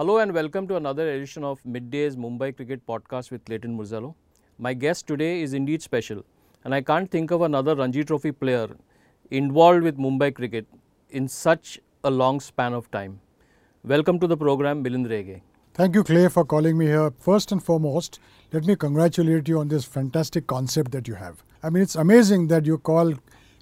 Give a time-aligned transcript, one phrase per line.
[0.00, 4.14] Hello and welcome to another edition of Midday's Mumbai Cricket Podcast with Clayton Murzello.
[4.58, 6.24] My guest today is indeed special,
[6.64, 8.68] and I can't think of another Ranji Trophy player
[9.30, 10.66] involved with Mumbai cricket
[11.10, 13.20] in such a long span of time.
[13.84, 15.42] Welcome to the program, Milind Rege.
[15.74, 17.10] Thank you, Clay, for calling me here.
[17.18, 18.20] First and foremost,
[18.52, 21.44] let me congratulate you on this fantastic concept that you have.
[21.62, 23.16] I mean, it's amazing that you call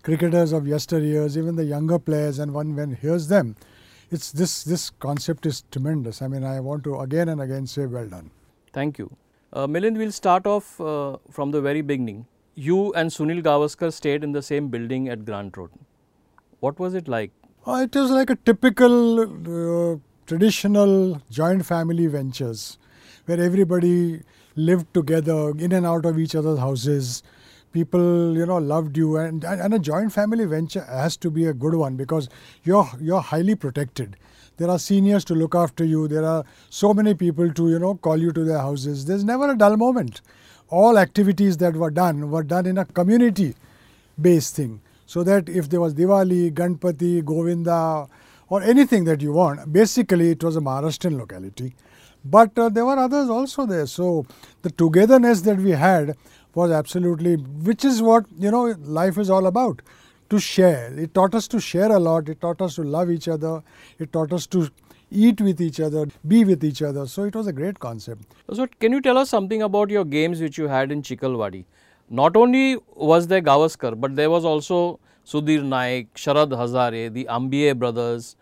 [0.05, 3.56] cricketers of yesteryears, even the younger players, and one when hears them,
[4.10, 6.22] it's this this concept is tremendous.
[6.22, 8.30] I mean, I want to again and again say, well done.
[8.72, 9.10] Thank you.
[9.52, 12.26] Uh, Milind, we'll start off uh, from the very beginning.
[12.54, 15.70] You and Sunil Gavaskar stayed in the same building at Grant Road.
[16.60, 17.30] What was it like?
[17.66, 22.78] Uh, it was like a typical uh, traditional joint family ventures
[23.26, 24.22] where everybody
[24.56, 27.22] lived together in and out of each other's houses
[27.78, 31.52] people you know loved you and, and a joint family venture has to be a
[31.65, 32.29] good one because
[32.65, 34.16] you're you're highly protected.
[34.57, 36.09] There are seniors to look after you.
[36.09, 39.04] There are so many people to you know call you to their houses.
[39.10, 40.21] There's never a dull moment.
[40.68, 43.54] All activities that were done were done in a community
[44.29, 44.80] based thing.
[45.06, 48.09] So that if there was diwali ganpati govinda
[48.49, 51.74] or anything that you want basically it was a maharashtrian locality.
[52.24, 53.87] But uh, there were others also there.
[53.87, 54.26] So
[54.62, 56.16] the togetherness that we had
[56.54, 59.82] was absolutely, which is what you know life is all about
[60.30, 60.93] to share.
[60.99, 63.63] It taught us to share a lot, it taught us to love each other,
[63.99, 64.69] it taught us to
[65.10, 67.06] eat with each other, be with each other.
[67.06, 68.22] So it was a great concept.
[68.53, 71.65] So, can you tell us something about your games which you had in Chikalwadi?
[72.10, 77.78] Not only was there Gavaskar, but there was also Sudhir Naik, Sharad Hazare, the Ambiye
[77.78, 78.37] brothers.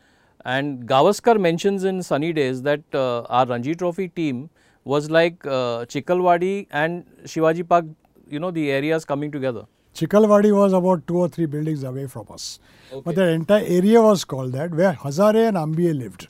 [0.45, 4.51] And Gavaskar mentions in sunny days that uh, our Ranji Trophy team
[4.87, 7.87] was like uh, Chikalwadi and Shivaji Park,
[8.29, 9.65] you know, the areas coming together.
[9.95, 12.61] Chikalwadi was about two or three buildings away from us.
[12.93, 13.03] Okay.
[13.05, 16.29] But the entire area was called that, where Hazare and Ambiye lived.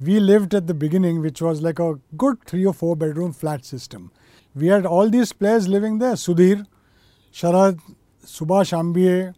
[0.00, 3.64] We lived at the beginning, which was like a good three or four bedroom flat
[3.64, 4.12] system.
[4.54, 6.64] We had all these players living there Sudhir,
[7.32, 7.80] Sharad,
[8.24, 9.34] Subhash Ambiye,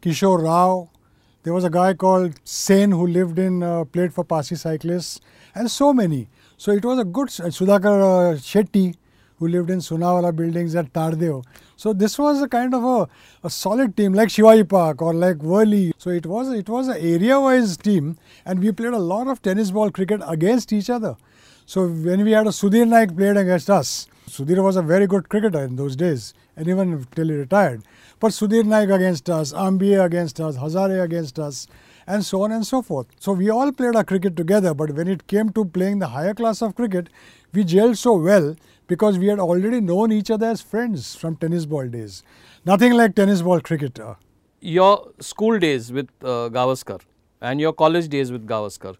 [0.00, 0.90] Kishore Rao.
[1.42, 5.20] There was a guy called Sen who lived in, uh, played for Parsee Cyclists,
[5.56, 6.28] and so many.
[6.58, 8.94] So it was a good Sudhakar uh, Shetty
[9.38, 11.44] who lived in Sunawala buildings at Tardeo.
[11.76, 13.08] So this was a kind of a,
[13.44, 15.92] a solid team like Shivaji Park or like Worli.
[15.98, 19.70] So it was it was an area-wise team, and we played a lot of tennis
[19.70, 21.16] ball cricket against each other.
[21.66, 25.28] So when we had a Sudhir Naik played against us, Sudhir was a very good
[25.28, 27.82] cricketer in those days, and even till he retired.
[28.18, 31.66] But Sudhir Naik against us, Ambiye against us, Hazare against us,
[32.06, 33.06] and so on and so forth.
[33.18, 36.34] So we all played our cricket together, but when it came to playing the higher
[36.34, 37.08] class of cricket,
[37.52, 38.54] we gelled so well
[38.86, 42.22] because we had already known each other as friends from tennis ball days.
[42.64, 43.98] Nothing like tennis ball cricket.
[44.60, 47.00] Your school days with uh, Gavaskar
[47.40, 48.96] and your college days with Gavaskar,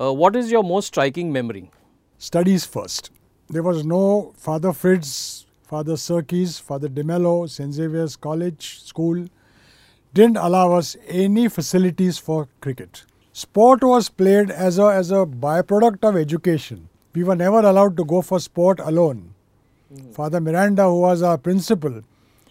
[0.00, 1.70] uh, what is your most striking memory?
[2.18, 3.10] Studies first.
[3.48, 7.72] There was no Father Fritz, Father Serkis, Father De Mello, St.
[7.72, 9.26] Xavier's College, school
[10.16, 13.04] didn't allow us any facilities for cricket.
[13.32, 16.88] Sport was played as a, as a byproduct of education.
[17.14, 19.34] We were never allowed to go for sport alone.
[19.92, 20.14] Mm.
[20.14, 22.02] Father Miranda, who was our principal,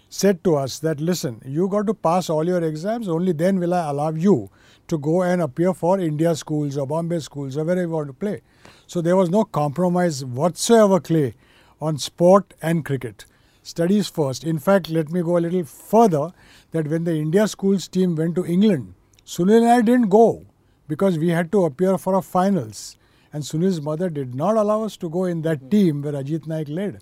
[0.09, 3.73] said to us that listen, you got to pass all your exams, only then will
[3.73, 4.51] I allow you
[4.87, 8.13] to go and appear for India schools or Bombay schools or wherever you want to
[8.13, 8.41] play.
[8.85, 11.33] So there was no compromise whatsoever, Clay,
[11.81, 13.25] on sport and cricket.
[13.65, 14.43] Studies first.
[14.43, 16.31] In fact, let me go a little further
[16.69, 18.93] that when the India schools team went to England,
[19.25, 20.45] Sunil and I didn't go
[20.87, 22.95] because we had to appear for a finals.
[23.33, 26.69] And Sunil's mother did not allow us to go in that team where Ajit Naik
[26.69, 26.99] led.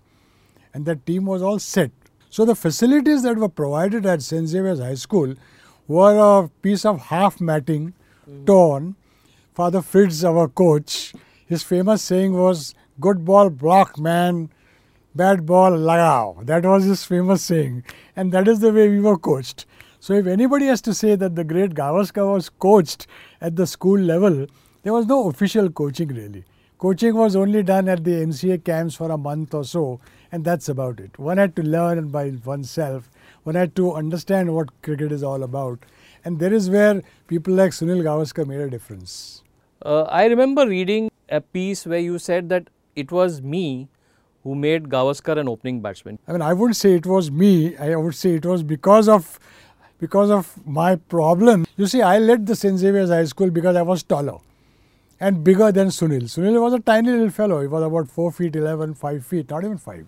[0.74, 1.92] And that team was all set.
[2.30, 4.48] So the facilities that were provided at St.
[4.48, 5.36] Xavier's High School
[5.90, 7.94] were a piece of half matting
[8.26, 8.46] mm-hmm.
[8.46, 8.96] torn.
[9.54, 11.14] Father Fritz, our coach,
[11.46, 14.50] his famous saying was, Good ball block, man
[15.16, 16.46] bad ball lagao.
[16.46, 17.84] That was his famous saying.
[18.16, 19.66] And that is the way we were coached.
[20.00, 23.08] So if anybody has to say that the great Gavaskar was coached
[23.40, 24.48] at the school level,
[24.84, 26.44] there was no official coaching really.
[26.78, 30.02] Coaching was only done at the MCA camps for a month or so,
[30.34, 31.18] and that's about it.
[31.18, 33.10] One had to learn by oneself.
[33.44, 35.80] One had to understand what cricket is all about.
[36.26, 39.44] And there is where people like Sunil Gavaskar made a difference.
[39.86, 43.88] Uh, I remember reading a piece where you said that it was me
[44.44, 46.20] who made Gavaskar an opening batsman?
[46.28, 47.76] I mean, I wouldn't say it was me.
[47.78, 49.40] I would say it was because of
[50.00, 51.66] because of my problem.
[51.78, 52.78] You see, I led the St.
[52.78, 54.38] Xavier's High School because I was taller
[55.20, 56.24] and bigger than Sunil.
[56.24, 57.62] Sunil was a tiny little fellow.
[57.62, 60.08] He was about 4 feet 11, 5 feet, not even 5.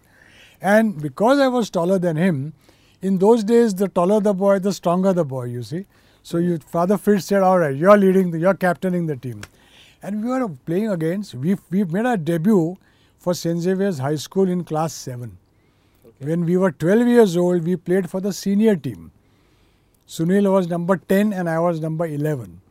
[0.61, 2.53] And because I was taller than him,
[3.01, 5.85] in those days, the taller the boy, the stronger the boy, you see.
[6.23, 9.41] So you, Father Fritz said, all right, you're leading, the, you're captaining the team.
[10.01, 12.77] And we were playing against, we we made our debut
[13.25, 13.59] for St.
[13.59, 15.35] Xavier's High School in class 7.
[16.05, 16.29] Okay.
[16.29, 19.11] When we were 12 years old, we played for the senior team.
[20.07, 22.61] Sunil was number 10 and I was number 11.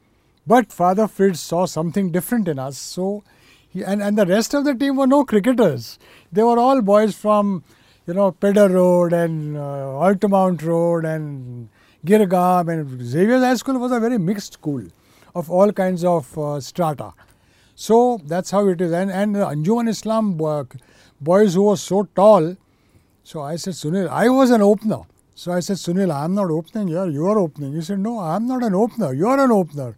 [0.47, 3.25] But Father Fritz saw something different in us, so
[3.69, 5.99] he, and, and the rest of the team were no cricketers.
[6.31, 7.65] They were all boys from,
[8.07, 11.69] you know, Pedder Road and uh, Altamount Road and
[12.07, 14.85] Girgaon and Xavier's High School was a very mixed school
[15.35, 17.13] of all kinds of uh, strata.
[17.75, 18.93] So that's how it is.
[18.93, 20.37] And, and Anjuman Islam
[21.21, 22.57] boys who were so tall.
[23.25, 25.01] So I said, Sunil, I was an opener.
[25.35, 27.75] So I said, Sunil, I'm not opening here, you are opening.
[27.75, 29.97] He said, No, I'm not an opener, you are an opener.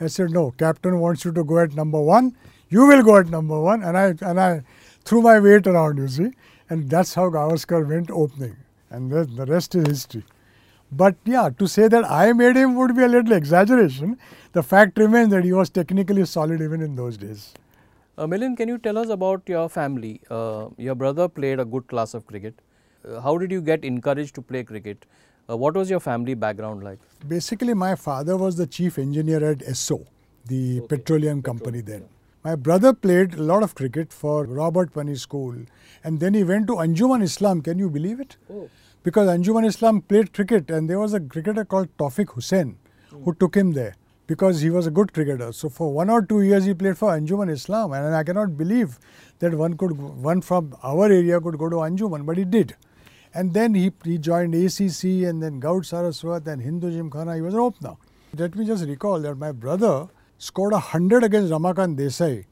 [0.00, 2.36] I said, No, captain wants you to go at number one,
[2.68, 3.82] you will go at number one.
[3.82, 4.62] And I, and I
[5.04, 6.30] threw my weight around, you see.
[6.68, 8.56] And that's how Gavaskar went opening.
[8.90, 10.24] And the, the rest is history.
[10.96, 14.18] But yeah, to say that I made him would be a little exaggeration.
[14.52, 17.52] The fact remains that he was technically solid even in those days.
[18.16, 20.20] Uh, Milind, can you tell us about your family?
[20.30, 22.62] Uh, your brother played a good class of cricket.
[23.06, 25.04] Uh, how did you get encouraged to play cricket?
[25.50, 26.98] Uh, what was your family background like?
[27.28, 30.06] Basically, my father was the chief engineer at Esso,
[30.46, 30.96] the okay.
[30.96, 32.04] petroleum company then.
[32.42, 35.56] My brother played a lot of cricket for Robert Pani School
[36.02, 37.60] and then he went to Anjuman Islam.
[37.60, 38.36] Can you believe it?
[38.50, 38.70] Oh
[39.06, 42.76] because Anjuman Islam played cricket and there was a cricketer called Tawfiq Hussain
[43.10, 43.94] who took him there
[44.26, 45.52] because he was a good cricketer.
[45.52, 48.98] So for one or two years he played for Anjuman Islam and I cannot believe
[49.38, 49.92] that one could
[50.30, 52.74] one from our area could go to Anjuman, but he did.
[53.32, 57.36] And then he, he joined ACC and then Gaud Saraswat and Hindu Gymkhana.
[57.36, 57.94] He was an opener.
[58.36, 62.46] Let me just recall that my brother scored a hundred against Ramakant Desai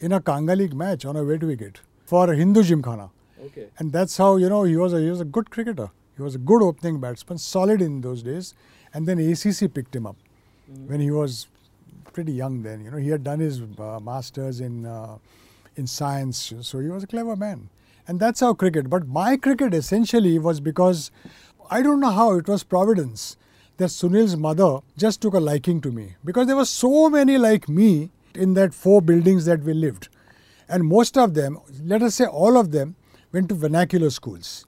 [0.00, 3.08] in a Kanga match on a wet wicket for Hindu Gymkhana.
[3.46, 3.68] Okay.
[3.78, 5.90] And that's how, you know, he was a, he was a good cricketer.
[6.16, 8.54] He was a good opening batsman, solid in those days.
[8.92, 10.16] And then ACC picked him up
[10.70, 10.88] mm-hmm.
[10.88, 11.48] when he was
[12.12, 12.84] pretty young then.
[12.84, 15.18] You know, he had done his uh, masters in, uh,
[15.76, 17.68] in science, so he was a clever man.
[18.06, 18.88] And that's how cricket.
[18.88, 21.10] But my cricket essentially was because
[21.70, 23.36] I don't know how it was providence
[23.78, 27.68] that Sunil's mother just took a liking to me because there were so many like
[27.68, 30.08] me in that four buildings that we lived.
[30.68, 32.96] And most of them, let us say all of them,
[33.34, 34.64] went to vernacular schools,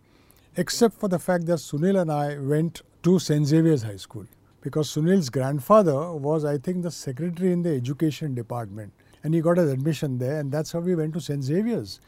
[0.56, 3.46] except for the fact that Sunil and I went to St.
[3.46, 4.26] Xavier's High School
[4.60, 8.92] because Sunil's grandfather was, I think, the secretary in the education department
[9.22, 11.44] and he got his admission there and that's how we went to St.
[11.44, 12.00] Xavier's.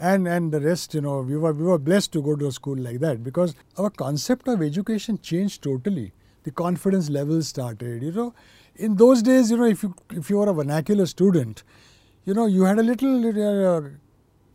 [0.00, 2.52] And, and the rest, you know, we were, we were blessed to go to a
[2.52, 6.12] school like that because our concept of education changed totally.
[6.44, 8.34] The confidence levels started, you know.
[8.76, 11.64] In those days, you know, if you, if you were a vernacular student,
[12.24, 13.88] you know, you had a little uh,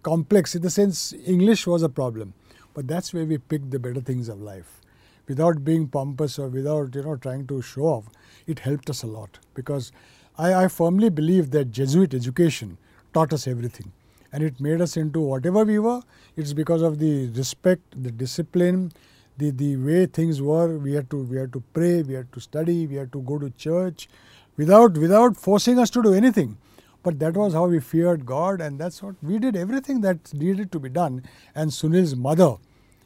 [0.04, 2.34] complex in the sense English was a problem.
[2.74, 4.82] But that's where we picked the better things of life.
[5.28, 8.10] Without being pompous or without you know trying to show off,
[8.48, 9.92] it helped us a lot because
[10.38, 12.78] I, I firmly believe that Jesuit education
[13.14, 13.92] taught us everything
[14.34, 16.02] and it made us into whatever we were.
[16.36, 18.92] It's because of the respect, the discipline,
[19.38, 20.78] the, the way things were.
[20.78, 23.40] We had to we had to pray, we had to study, we had to go
[23.40, 24.10] to church
[24.58, 26.58] without without forcing us to do anything.
[27.04, 30.72] But that was how we feared God, and that's what we did everything that needed
[30.72, 31.24] to be done.
[31.54, 32.56] And Sunil's mother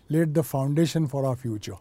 [0.10, 1.78] laid the foundation for our future.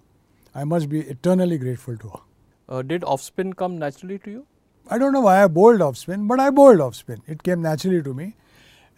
[0.55, 2.20] I must be eternally grateful to her.
[2.69, 4.46] Uh, did off spin come naturally to you?
[4.89, 7.23] I don't know why I bowled off spin, but I bowled off spin.
[7.27, 8.35] It came naturally to me.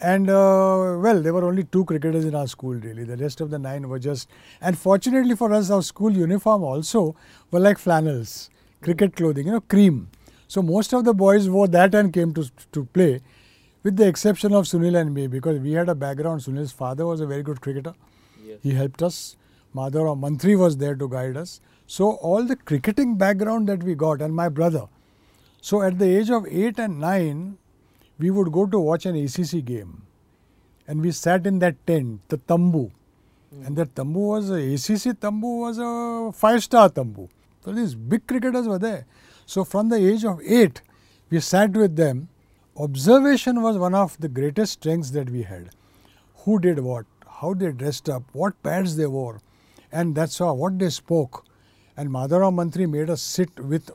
[0.00, 3.04] And uh, well, there were only two cricketers in our school really.
[3.04, 4.28] The rest of the nine were just.
[4.60, 7.16] And fortunately for us, our school uniform also
[7.50, 8.48] were like flannels,
[8.80, 10.10] cricket clothing, you know, cream.
[10.48, 13.20] So most of the boys wore that and came to, to play,
[13.82, 16.40] with the exception of Sunil and me, because we had a background.
[16.40, 17.92] Sunil's father was a very good cricketer.
[18.44, 18.58] Yes.
[18.62, 19.36] He helped us.
[19.76, 21.60] Madhavrao Mantri was there to guide us.
[21.86, 24.88] So all the cricketing background that we got, and my brother.
[25.60, 27.58] So at the age of 8 and 9,
[28.18, 30.02] we would go to watch an ACC game.
[30.86, 32.90] And we sat in that tent, the tambu.
[33.54, 33.66] Mm.
[33.66, 37.28] And that tambu was, a ACC tambu was a five-star tambu.
[37.64, 39.04] So these big cricketers were there.
[39.52, 40.82] So from the age of 8,
[41.30, 42.28] we sat with them.
[42.76, 45.70] Observation was one of the greatest strengths that we had.
[46.40, 47.06] Who did what,
[47.40, 49.40] how they dressed up, what pads they wore,
[49.90, 51.46] and that's how what they spoke.
[51.96, 53.90] And Madhavrao Mantri made us sit with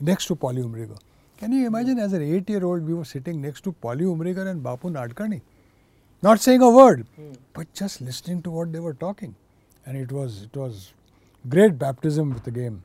[0.00, 0.98] next to Polly Umrigar.
[1.36, 4.48] Can you imagine as an eight year old we were sitting next to Polly Umrigar
[4.48, 5.40] and Bapu Nadkarni?
[6.20, 7.06] Not saying a word,
[7.52, 9.36] but just listening to what they were talking.
[9.84, 10.92] And it was it was
[11.48, 12.82] great baptism with the game.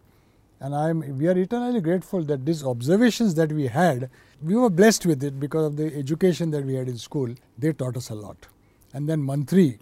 [0.61, 4.11] And I am, we are eternally grateful that these observations that we had,
[4.43, 7.33] we were blessed with it because of the education that we had in school.
[7.57, 8.47] They taught us a lot.
[8.93, 9.79] And then Mantri,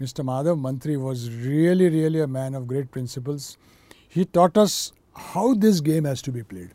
[0.00, 0.24] Mr.
[0.24, 3.56] Madhav Mantri was really, really a man of great principles.
[4.08, 6.70] He taught us how this game has to be played.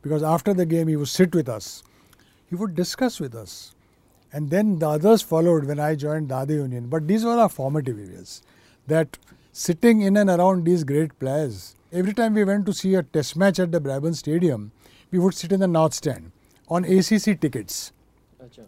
[0.00, 1.82] Because after the game, he would sit with us.
[2.48, 3.74] he would discuss with us.
[4.32, 6.88] And then the others followed when I joined Dadar Union.
[6.88, 8.42] But these were our formative years.
[8.86, 9.18] That
[9.52, 13.36] sitting in and around these great players, every time we went to see a test
[13.36, 14.72] match at the Brabourne Stadium,
[15.12, 16.32] we would sit in the north stand
[16.68, 17.92] on ACC tickets.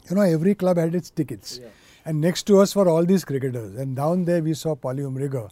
[0.08, 1.58] You know, every club had its tickets.
[1.60, 1.68] Yeah.
[2.04, 3.74] And next to us were all these cricketers.
[3.74, 5.50] And down there we saw Polly Umrigar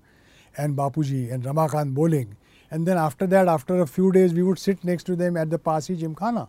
[0.56, 2.36] and Bapuji and Ramakant bowling.
[2.70, 5.50] And then after that, after a few days, we would sit next to them at
[5.50, 6.48] the Parsee Gymkhana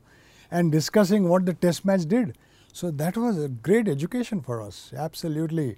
[0.52, 2.38] and discussing what the test match did.
[2.72, 5.78] So that was a great education for us, absolutely.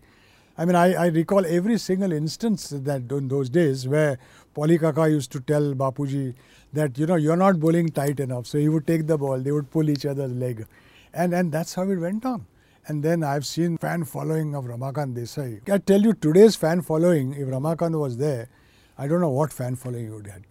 [0.58, 4.18] I mean, I, I recall every single instance that in those days where
[4.56, 6.34] Polly Kaka used to tell Bapuji
[6.74, 8.48] that, you know, you're not bowling tight enough.
[8.48, 10.66] So he would take the ball, they would pull each other's leg.
[11.14, 12.48] And, and that's how it went on.
[12.88, 15.70] And then I've seen fan following of Ramakant Desai.
[15.70, 18.50] I tell you, today's fan following, if Ramakant was there,
[18.98, 20.42] I don't know what fan following you would have.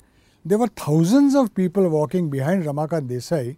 [0.44, 3.56] There were thousands of people walking behind Ramakant Desai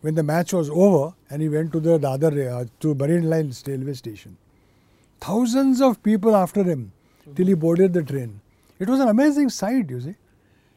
[0.00, 3.52] when the match was over and he went to the, other uh, to Marine Line
[3.66, 4.38] railway station.
[5.20, 6.92] Thousands of people after him
[7.34, 8.40] till he boarded the train.
[8.78, 10.14] It was an amazing sight, you see.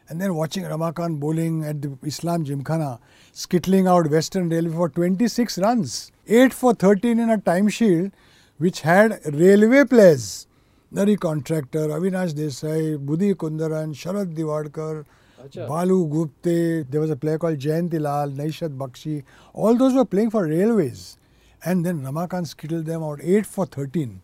[0.09, 2.99] And then watching Ramakant bowling at the Islam Gymkhana,
[3.33, 8.11] skittling out Western Railway for 26 runs, 8 for 13 in a Times Shield,
[8.57, 10.47] which had railway players.
[10.91, 15.05] Nari Contractor, Avinash Desai, Budhi Kunderan, Sharad Divadkar,
[15.41, 15.67] Achha.
[15.67, 19.23] Balu Gupte, there was a player called Jayanti Lal, Naishat Bakshi,
[19.53, 21.17] all those were playing for railways.
[21.63, 24.21] And then Ramakant skittled them out 8 for 13.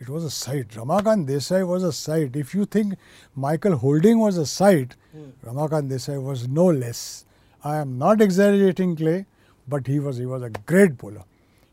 [0.00, 0.68] It was a sight.
[0.70, 2.36] Ramakant Desai was a sight.
[2.36, 2.94] If you think
[3.34, 5.30] Michael Holding was a sight, hmm.
[5.46, 7.24] Ramakant Desai was no less.
[7.62, 9.26] I am not exaggerating, Clay,
[9.68, 11.22] but he was he was a great bowler.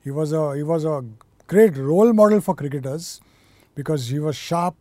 [0.04, 1.04] He was a he was a
[1.48, 3.20] great role model for cricketers
[3.76, 4.76] because he was sharp.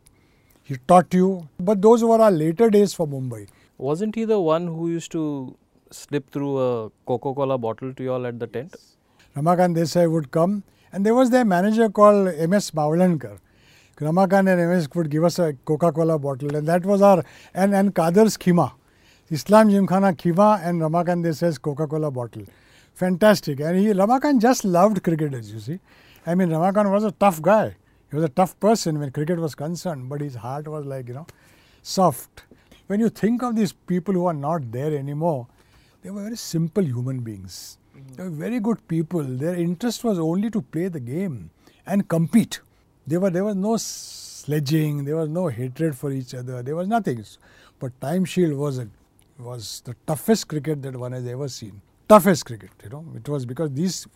[0.62, 1.48] He taught you.
[1.58, 3.48] But those were our later days for Mumbai.
[3.78, 5.56] Wasn't he the one who used to
[5.90, 8.76] slip through a Coca Cola bottle to you all at the tent?
[9.36, 12.70] Ramakant Desai would come, and there was their manager called M.S.
[12.72, 13.38] Mavlankar.
[13.96, 17.74] Ramakant and MS would give us a Coca Cola bottle, and that was our, and,
[17.74, 18.72] and Kadar's Khima.
[19.30, 22.44] Islam Gymkhana Khima and Ramakant says Coca Cola bottle.
[22.94, 23.60] Fantastic.
[23.60, 25.80] And he, Ramakant just loved cricketers, you see.
[26.26, 27.76] I mean, Ramakant was a tough guy.
[28.08, 31.14] He was a tough person when cricket was concerned, but his heart was like, you
[31.14, 31.26] know,
[31.82, 32.44] soft
[32.90, 35.46] when you think of these people who are not there anymore,
[36.02, 37.78] they were very simple human beings.
[38.16, 39.22] They were very good people.
[39.22, 41.50] Their interest was only to play the game
[41.86, 42.60] and compete.
[43.06, 46.88] There, were, there was no sledging, there was no hatred for each other, there was
[46.88, 47.24] nothing.
[47.78, 48.88] But Times Shield was, a,
[49.38, 51.80] was the toughest cricket that one has ever seen.
[52.08, 53.04] Toughest cricket, you know.
[53.14, 54.06] It was because these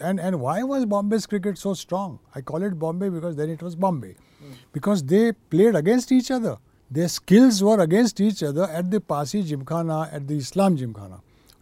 [0.00, 2.18] and, and why was Bombay's cricket so strong?
[2.34, 4.14] I call it Bombay because then it was Bombay.
[4.42, 4.54] Mm.
[4.72, 6.58] Because they played against each other.
[6.90, 11.20] Their skills were against each other at the Parsee Gymkhana, at the Islam Gymkhana.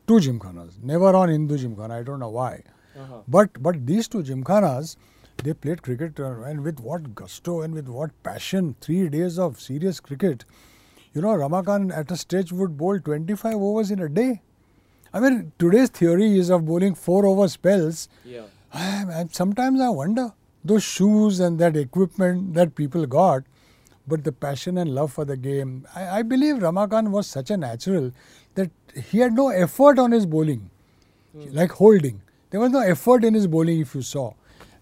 [0.08, 2.62] Two Gymkhanas, never on Hindu Gymkhana, I don't know why.
[2.98, 3.18] Uh-huh.
[3.28, 4.96] But, but these two Gymkhanas,
[5.44, 9.60] they played cricket uh, and with what gusto and with what passion, three days of
[9.60, 10.46] serious cricket.
[11.12, 14.40] You know, Ramakant at a stage would bowl 25 overs in a day.
[15.12, 18.08] I mean, today's theory is of bowling four over spells.
[18.24, 18.44] Yeah.
[18.72, 20.32] I, I, sometimes I wonder
[20.64, 23.42] those shoes and that equipment that people got
[24.08, 25.86] but the passion and love for the game.
[25.94, 28.12] I, I believe Ramakant was such a natural
[28.98, 30.70] he had no effort on his bowling,
[31.36, 31.54] mm.
[31.54, 32.20] like holding.
[32.50, 34.32] There was no effort in his bowling if you saw.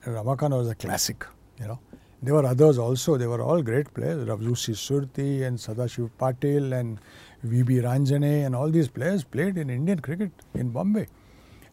[0.04, 1.26] And Ramakant was a classic,
[1.60, 1.80] you know.
[2.22, 3.16] There were others also.
[3.16, 4.26] They were all great players.
[4.26, 6.98] Ravlusi Surti and Sadashiv Patil and
[7.42, 7.76] V.B.
[7.76, 11.06] Ranjane and all these players played in Indian cricket in Bombay.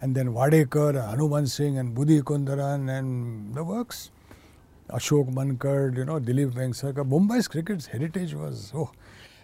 [0.01, 4.12] And then Wadekar, Hanumant Singh and Budhi Kunderan and the works.
[4.89, 7.07] Ashok Mankad, you know, Dilip Vengsarkar.
[7.07, 8.91] Mumbai's cricket's heritage was, oh,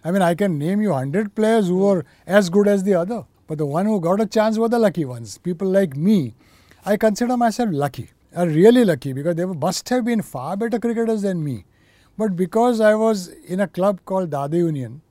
[0.04, 3.26] I mean, I can name you 100 players who were as good as the other.
[3.48, 5.38] But the one who got a chance were the lucky ones.
[5.40, 6.36] People like me,
[6.86, 8.12] I consider myself lucky.
[8.36, 11.66] are really lucky because they must have been far better cricketers than me.
[12.18, 15.02] But because I was in a club called Dadar Union,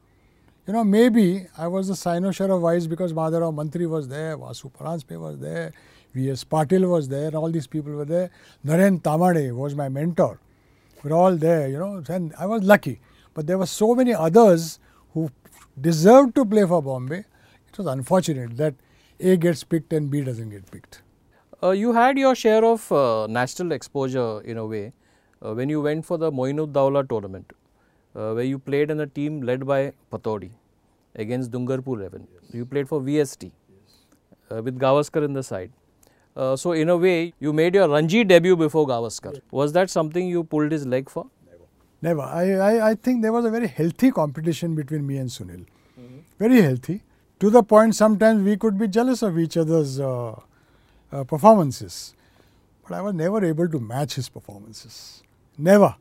[0.66, 4.70] you know, maybe I was the cynosure of vice because Madhavrao Mantri was there, Vasu
[4.70, 5.72] Paranjpe was there,
[6.14, 6.44] V.S.
[6.44, 8.30] Patil was there, all these people were there.
[8.64, 10.38] Naren Tamhane was my mentor.
[11.02, 13.00] We're all there, you know, and I was lucky.
[13.38, 14.80] But there were so many others
[15.14, 15.30] who
[15.80, 17.18] deserved to play for Bombay.
[17.68, 18.74] It was unfortunate that
[19.20, 21.02] A gets picked and B doesn't get picked.
[21.62, 24.92] Uh, you had your share of uh, national exposure in a way
[25.40, 27.52] uh, when you went for the Moin-ud-Dowlah tournament,
[28.16, 30.50] uh, where you played in a team led by Pataudi
[31.14, 32.26] against Dungarpur 11.
[32.32, 32.52] Yes.
[32.52, 33.96] You played for VST yes.
[34.50, 35.70] Uh, with Gavaskar in the side.
[36.36, 39.40] Uh, so in a way, you made your Ranji debut before Gavaskar.
[39.52, 41.26] Was that something you pulled his leg for?
[42.00, 42.22] Never.
[42.22, 45.66] I, I, I think there was a very healthy competition between me and Sunil.
[46.00, 46.18] Mm-hmm.
[46.38, 47.02] Very healthy.
[47.40, 50.40] To the point sometimes we could be jealous of each other's uh,
[51.12, 52.14] uh, performances.
[52.82, 55.22] But I was never able to match his performances.
[55.56, 55.94] Never.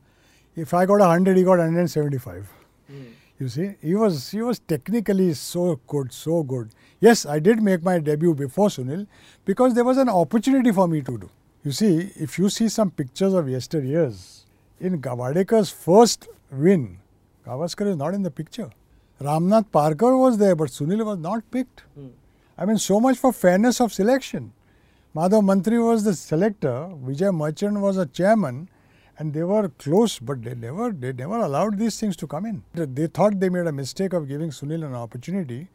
[0.56, 2.48] If I got 100, he got 175.
[2.92, 3.06] Mm.
[3.40, 6.70] You see, he was he was technically so good, so good.
[7.00, 9.06] Yes, I did make my debut before Sunil
[9.46, 11.30] because there was an opportunity for me to do.
[11.64, 14.46] You see, if you see some pictures of yesteryears,
[14.80, 17.00] in Gavadekar's first win,
[17.46, 18.70] Gavaskar is not in the picture.
[19.22, 21.84] Ramnath Parkar was there, but Sunil was not picked.
[22.58, 24.54] I mean, so much for fairness of selection.
[25.16, 28.70] Madhav Mantri was the selector, Vijay Merchant was a chairman,
[29.18, 32.64] and they were close, but they never they never allowed these things to come in.
[32.74, 35.70] They thought they made a mistake of giving Sunil an opportunity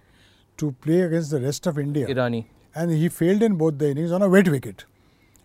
[0.59, 2.07] to play against the rest of India.
[2.07, 2.45] Irani.
[2.75, 4.85] And he failed in both the innings on a wet wicket.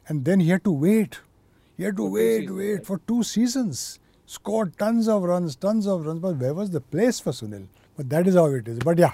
[0.07, 1.19] And then he had to wait.
[1.77, 3.99] He had to for wait, wait for two seasons.
[4.25, 7.67] Scored tons of runs, tons of runs, but where was the place for Sunil?
[7.95, 8.79] But that is how it is.
[8.79, 9.13] But yeah,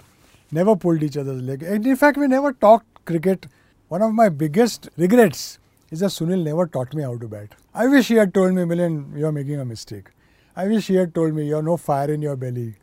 [0.51, 1.61] never pulled each other's leg.
[1.61, 3.47] And in fact, we never talked cricket.
[3.89, 5.59] One of my biggest regrets
[5.91, 7.49] is that Sunil never taught me how to bat.
[7.73, 10.09] I wish he had told me, Milind, you're making a mistake.
[10.55, 12.75] I wish he had told me, you're no fire in your belly.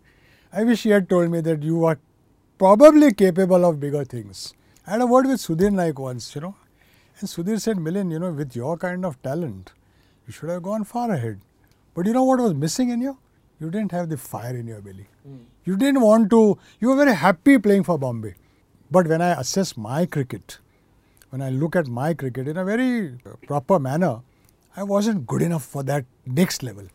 [0.52, 1.98] I wish he had told me that you are
[2.58, 4.54] probably capable of bigger things.
[4.86, 6.54] I had a word with Sudhir Naik once, you know.
[7.20, 9.72] And Sudhir said, Milind, you know, with your kind of talent,
[10.26, 11.40] you should have gone far ahead.
[11.94, 13.18] But you know what was missing in you?
[13.60, 15.06] You didn't have the fire in your belly.
[15.28, 15.40] Mm.
[15.66, 18.34] You didn't want to, you were very happy playing for Bombay.
[18.90, 20.58] But when I assess my cricket,
[21.28, 24.22] when I look at my cricket in a very proper manner,
[24.74, 26.86] I wasn't good enough for that next level.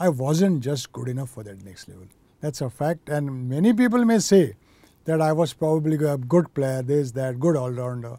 [0.00, 2.06] I wasn't just good enough for that next level.
[2.40, 3.08] That's a fact.
[3.08, 4.56] And many people may say
[5.04, 8.18] that I was probably a good player, this, that, good all rounder.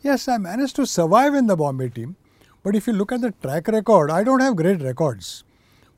[0.00, 2.16] Yes, I managed to survive in the Bombay team.
[2.62, 5.44] But if you look at the track record, I don't have great records.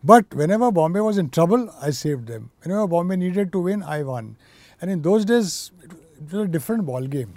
[0.03, 2.51] But whenever Bombay was in trouble, I saved them.
[2.63, 4.37] Whenever Bombay needed to win, I won.
[4.81, 7.35] And in those days, it was a different ball game.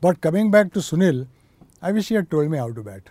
[0.00, 1.26] But coming back to Sunil,
[1.82, 3.10] I wish he had told me how to bat.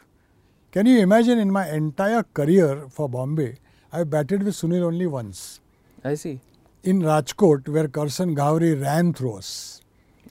[0.72, 3.58] Can you imagine in my entire career for Bombay,
[3.92, 5.60] I batted with Sunil only once.
[6.04, 6.40] I see.
[6.82, 9.83] In Rajkot, where Karsan Ghavri ran through us.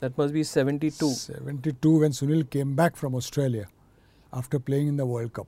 [0.03, 1.11] That must be 72.
[1.11, 3.69] 72 when Sunil came back from Australia
[4.33, 5.47] after playing in the World Cup.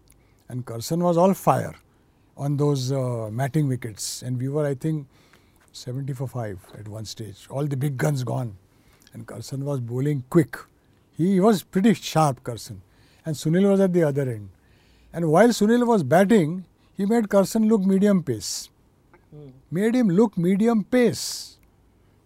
[0.49, 1.75] And Karsan was all fire
[2.37, 4.23] on those uh, matting wickets.
[4.23, 5.09] And we were, I think,
[5.73, 7.49] 70 for 5 at one stage.
[7.51, 8.57] All the big guns gone.
[9.13, 10.57] And Karsan was bowling quick.
[11.17, 12.77] He was pretty sharp, Karsan.
[13.27, 14.51] And Sunil was at the other end.
[15.13, 16.65] And while Sunil was batting,
[16.97, 18.69] he made Karsan look medium pace.
[19.35, 19.51] Mm.
[19.73, 21.54] Made him look medium pace.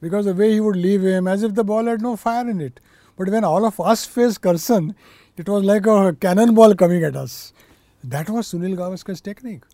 [0.00, 2.60] Because the way he would leave him, as if the ball had no fire in
[2.60, 2.80] it.
[3.16, 4.94] But when all of us faced Karsan,
[5.36, 7.52] it was like a cannonball coming at us.
[8.04, 9.64] That was Sunil Gavaskar's technique.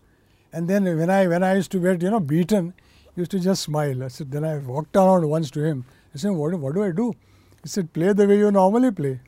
[0.51, 2.73] And then when I when I used to get you know beaten,
[3.13, 4.03] he used to just smile.
[4.03, 5.85] I said then I walked around once to him.
[6.13, 7.13] I said what what do I do?
[7.61, 9.19] He said play the way you normally play,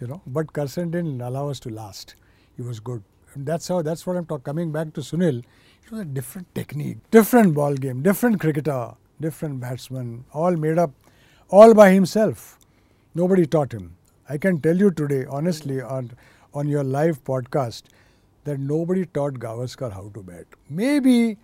[0.00, 0.20] you know.
[0.26, 2.14] But Karsan didn't allow us to last.
[2.56, 3.02] He was good.
[3.34, 4.44] And that's how that's what I'm talking.
[4.44, 8.92] Coming back to Sunil, it was a different technique, different ball game, different cricketer,
[9.24, 10.92] different batsmen, all made up,
[11.48, 12.58] all by himself.
[13.14, 13.96] Nobody taught him.
[14.28, 16.10] I can tell you today, honestly, on
[16.62, 17.94] on your live podcast
[18.48, 20.58] that nobody taught Gavaskar how to bat.
[20.80, 21.36] Maybe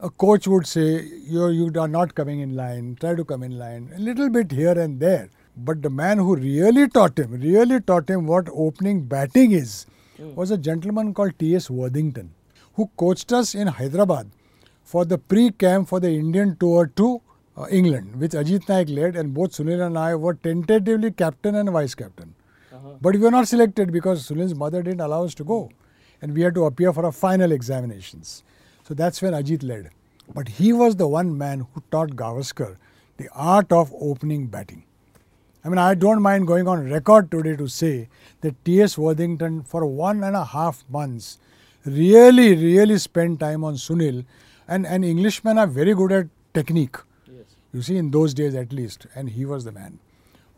[0.00, 0.86] a coach would say,
[1.34, 4.56] you you are not coming in line, try to come in line, a little bit
[4.62, 5.28] here and there.
[5.56, 9.86] But the man who really taught him, really taught him what opening batting is,
[10.18, 10.34] mm.
[10.34, 11.70] was a gentleman called T.S.
[11.70, 12.30] Worthington,
[12.74, 14.30] who coached us in Hyderabad
[14.92, 17.08] for the pre-camp for the Indian tour to
[17.56, 21.70] uh, England, which Ajit Naik led, and both Sunil and I were tentatively captain and
[21.70, 22.34] vice captain.
[22.72, 22.96] Uh-huh.
[23.00, 25.70] But we were not selected because Sunil's mother didn't allow us to go
[26.22, 28.42] and we had to appear for our final examinations.
[28.86, 29.90] So that's when Ajit led.
[30.34, 32.76] But he was the one man who taught Gavaskar
[33.16, 34.82] the art of opening batting.
[35.62, 38.08] I mean, I don't mind going on record today to say
[38.40, 38.96] that T.S.
[38.96, 41.38] Worthington, for one and a half months,
[41.84, 44.24] really, really spent time on Sunil.
[44.70, 46.96] And, and Englishmen are very good at technique.
[47.26, 47.56] Yes.
[47.74, 49.06] You see, in those days at least.
[49.14, 49.98] And he was the man.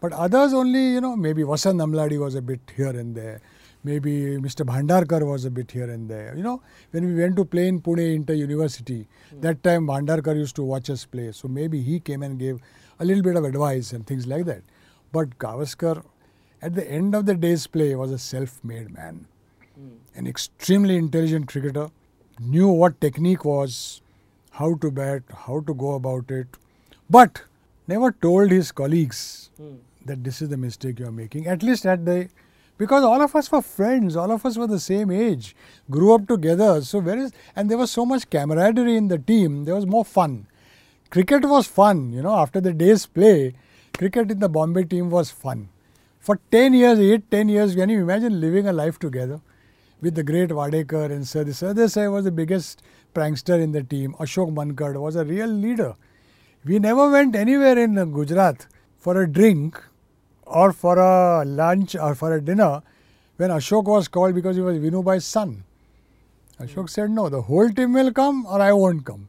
[0.01, 3.41] But others only, you know, maybe Vasant Namladi was a bit here and there
[3.85, 4.65] maybe Mr.
[4.65, 6.35] Bhandarkar was a bit here and there.
[6.37, 9.41] You know, when we went to play in Pune Inter University, mm.
[9.41, 11.33] that time Bhandarkar used to watch us play.
[11.33, 12.61] So maybe he came and gave
[12.99, 14.63] a little bit of advice and things like that.
[15.11, 16.05] But Gavaskar,
[16.61, 19.27] at the end of the day's play, was a self-made man.
[19.79, 19.97] Mm.
[20.15, 21.91] An extremely intelligent cricketer,
[22.39, 24.02] knew what technique was,
[24.53, 26.47] how to bat, how to go about it,
[27.09, 27.43] but
[27.87, 29.79] never told his colleagues mm.
[30.05, 32.29] that this is the mistake you are making, at least at the
[32.79, 35.55] because all of us were friends, all of us were the same age,
[35.91, 36.83] grew up together.
[36.83, 39.65] So where is and there was so much camaraderie in the team.
[39.65, 40.47] There was more fun.
[41.11, 42.35] Cricket was fun, you know.
[42.35, 43.55] After the day's play,
[43.97, 45.69] cricket in the Bombay team was fun.
[46.19, 49.41] For 10 years, 8, 10 years, can you imagine living a life together
[50.01, 52.83] with the great Wadekar and Sir Sardesai was the biggest
[53.15, 54.15] prankster in the team.
[54.19, 55.95] Ashok Mankad was a real leader.
[56.65, 58.67] We never went anywhere in Gujarat
[58.99, 59.83] for a drink
[60.47, 62.83] or for a lunch or for a dinner
[63.37, 65.65] when Ashok was called because he was Vinubhai's son.
[66.61, 69.29] Ashok said, no, the whole team will come or I won't come.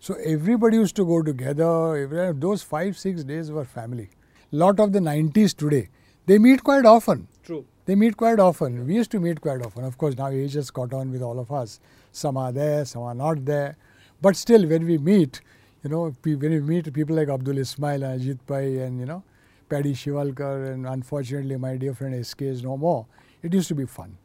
[0.00, 2.34] So everybody used to go together.
[2.34, 4.10] Those five, six days were family.
[4.52, 5.88] Lot of the 90s today,
[6.26, 7.28] they meet quite often.
[7.42, 7.64] True.
[7.86, 8.86] They meet quite often.
[8.86, 9.84] We used to meet quite often.
[9.84, 11.80] Of course, now age has caught on with all of us.
[12.14, 13.76] Some are there, some are not there.
[14.22, 15.40] But still, when we meet,
[15.82, 19.24] you know, when we meet people like Abdul Ismail and Ajit Pai and, you know,
[19.68, 23.06] Paddy Shivalkar and unfortunately my dear friend SK is no more,
[23.42, 24.16] it used to be fun.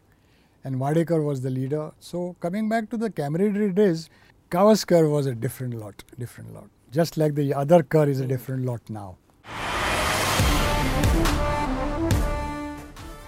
[0.63, 1.91] And Wadekar was the leader.
[1.99, 4.07] So coming back to the camaraderie days,
[4.51, 6.69] Gavaskar was a different lot, different lot.
[6.91, 9.17] Just like the other Kar is a different lot now.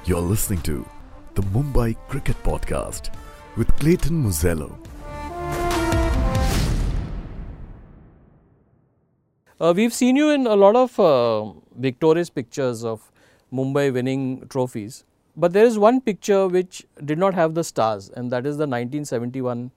[0.06, 0.88] You're listening to
[1.34, 3.10] the Mumbai Cricket Podcast
[3.57, 4.77] with Clayton Murzello.
[9.59, 13.11] Uh, we've seen you in a lot of uh, victorious pictures of
[13.53, 15.03] Mumbai winning trophies,
[15.35, 18.65] but there is one picture which did not have the stars, and that is the
[18.65, 19.69] 1971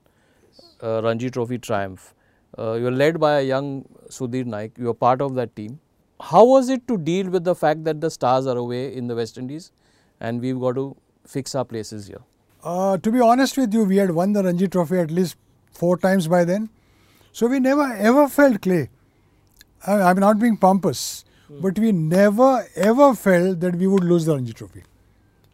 [0.82, 2.14] uh, Ranji Trophy triumph.
[2.56, 5.80] Uh, you were led by a young Sudhir Naik, you were part of that team.
[6.20, 9.16] How was it to deal with the fact that the stars are away in the
[9.16, 9.72] West Indies
[10.20, 12.22] and we've got to fix our places here?
[12.64, 15.36] Uh, to be honest with you, we had won the Ranji Trophy at least
[15.70, 16.70] four times by then.
[17.32, 18.88] So we never ever felt clay.
[19.86, 21.60] I, I'm not being pompous, hmm.
[21.60, 24.82] but we never ever felt that we would lose the Ranji Trophy.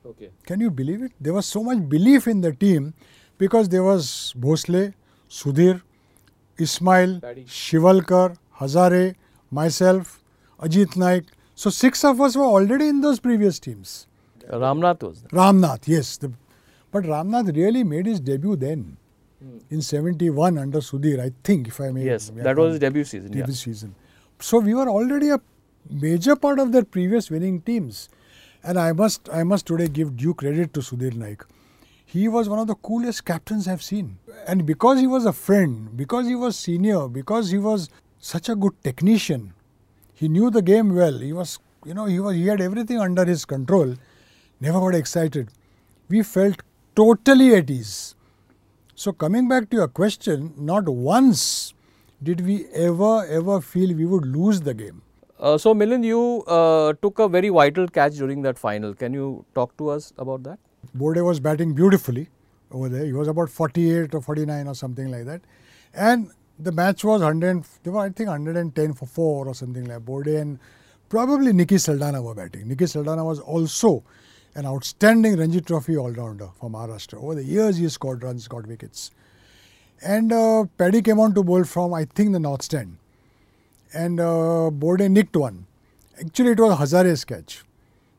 [0.07, 0.31] Okay.
[0.47, 1.13] Can you believe it?
[1.21, 2.95] There was so much belief in the team
[3.39, 4.95] because there was Bhosle,
[5.29, 5.83] Sudhir,
[6.59, 7.45] Ismail, Paddy.
[7.45, 9.17] Shivalkar, Hazare,
[9.51, 10.23] myself,
[10.61, 11.25] Ajit Naik.
[11.57, 14.07] So six of us were already in those previous teams.
[14.49, 15.31] Ramnath was there.
[15.31, 16.17] Ramnath, yes.
[16.17, 16.33] The,
[16.91, 18.97] but Ramnath really made his debut then.
[19.43, 19.59] Hmm.
[19.71, 22.05] In 71 under Sudhir, I think, if I may.
[22.05, 23.31] Yes, that was his debut season.
[23.31, 23.55] Debut yeah.
[23.55, 23.95] season.
[24.39, 25.41] So we were already a
[25.89, 28.09] major part of their previous winning teams.
[28.63, 31.43] And I must, I must today give due credit to Sudhir Naik.
[32.05, 34.19] He was one of the coolest captains I've seen.
[34.47, 38.57] And because he was a friend, because he was senior, because he was such a
[38.57, 39.55] good technician,
[40.13, 41.19] he knew the game well.
[41.19, 43.95] He was, you know, he was, he had everything under his control
[44.61, 45.49] never got excited.
[46.09, 46.63] We felt
[46.95, 48.15] totally at ease.
[48.95, 51.73] So, coming back to your question, not once
[52.23, 55.03] did we ever, ever feel we would lose the game.
[55.39, 58.95] Uh, so, Milind, you uh, took a very vital catch during that final.
[58.95, 60.59] Can you talk to us about that?
[60.95, 62.29] Borde was batting beautifully
[62.71, 63.07] over there.
[63.07, 65.41] He was about 48 or 49 or something like that.
[65.95, 69.95] And the match was 100, they were, I think 110 for 4 or something like
[69.95, 70.05] that.
[70.05, 70.59] Borde and
[71.09, 72.69] probably Nicky Saldanha were batting.
[72.69, 74.05] Nicky Saldanha was also
[74.61, 77.23] an outstanding Ranji Trophy all-rounder for Maharashtra.
[77.23, 79.11] Over the years, he scored runs, got wickets.
[80.03, 82.99] And uh, Paddy came on to bowl from, I think, the North Stand.
[83.95, 85.67] And uh, Borde nicked one.
[86.21, 87.65] Actually, it was Hazare's catch.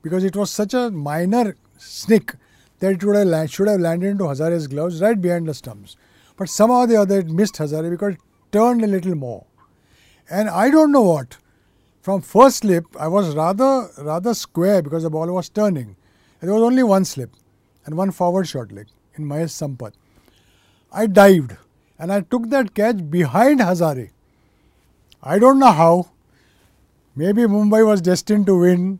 [0.01, 2.33] Because it was such a minor snick
[2.79, 5.95] that it would have should have landed into Hazare's gloves right behind the stumps.
[6.37, 9.45] But somehow or the other, it missed Hazare because it turned a little more.
[10.27, 11.37] And I don't know what.
[12.01, 15.97] From first slip, I was rather rather square because the ball was turning.
[16.41, 17.31] There was only one slip
[17.85, 19.93] and one forward short leg in Mahesh Sampath.
[20.91, 21.55] I dived
[21.99, 24.09] and I took that catch behind Hazare.
[25.21, 26.09] I don't know how.
[27.15, 28.99] Maybe Mumbai was destined to win.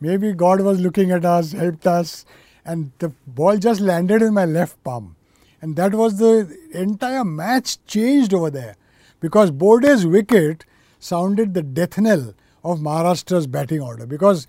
[0.00, 2.26] Maybe God was looking at us, helped us,
[2.64, 5.16] and the ball just landed in my left palm.
[5.62, 8.76] And that was the entire match changed over there
[9.20, 10.66] because Borde's wicket
[10.98, 14.46] sounded the death knell of Maharashtra's batting order because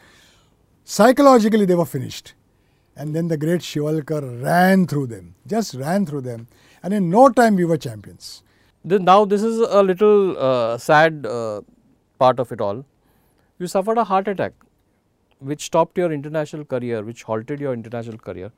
[0.86, 2.34] Psychologically, they were finished.
[2.96, 6.48] And then the great Shivalkar ran through them, just ran through them.
[6.84, 8.43] And in no time, we were champions.
[8.84, 11.62] now, this is a little uh, sad uh,
[12.19, 12.86] part of it all.
[13.60, 14.54] You suffered a heart attack,
[15.39, 18.52] which stopped your international career, which halted your international career.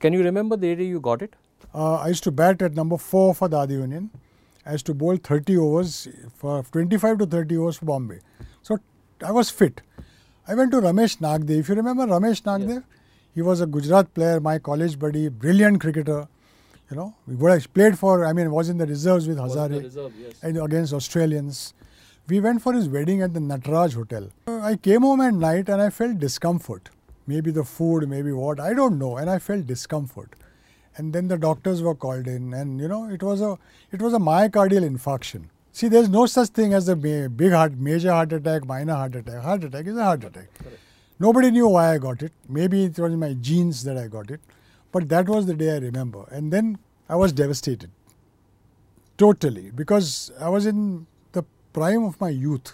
[0.00, 1.34] Can you remember the day you got it?
[1.74, 4.10] Uh, I used to bat at number 4 for the Adi Union.
[4.64, 8.20] I used to bowl 30 overs, for 25 to 30 overs for Bombay.
[8.62, 8.78] So,
[9.22, 9.82] I was fit.
[10.48, 11.58] I went to Ramesh Nagdev.
[11.58, 12.82] If you remember Ramesh Nagdev, yes.
[13.34, 16.28] he was a Gujarat player, my college buddy, brilliant cricketer.
[16.88, 17.34] You know, we
[17.74, 20.34] played for, I mean, was in the reserves with Hazare reserve, yes.
[20.42, 21.74] and against Australians.
[22.28, 24.28] We went for his wedding at the Nataraj Hotel.
[24.46, 26.90] I came home at night and I felt discomfort.
[27.26, 29.16] Maybe the food, maybe what, I don't know.
[29.16, 30.34] And I felt discomfort.
[30.96, 33.58] And then the doctors were called in, and you know, it was a
[33.92, 35.48] it was a myocardial infarction.
[35.76, 39.14] See, there is no such thing as a big heart, major heart attack, minor heart
[39.14, 39.42] attack.
[39.42, 40.48] Heart attack is a heart attack.
[40.54, 40.78] Correct.
[41.18, 42.32] Nobody knew why I got it.
[42.48, 44.40] Maybe it was in my genes that I got it.
[44.90, 46.24] But that was the day I remember.
[46.30, 46.78] And then
[47.10, 47.90] I was devastated.
[49.18, 49.70] Totally.
[49.70, 52.72] Because I was in the prime of my youth.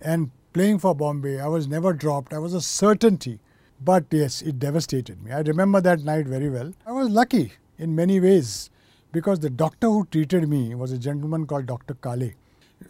[0.00, 2.32] And playing for Bombay, I was never dropped.
[2.32, 3.40] I was a certainty.
[3.84, 5.32] But yes, it devastated me.
[5.32, 6.74] I remember that night very well.
[6.86, 8.70] I was lucky in many ways
[9.14, 11.94] because the doctor who treated me was a gentleman called Dr.
[11.94, 12.32] Kale.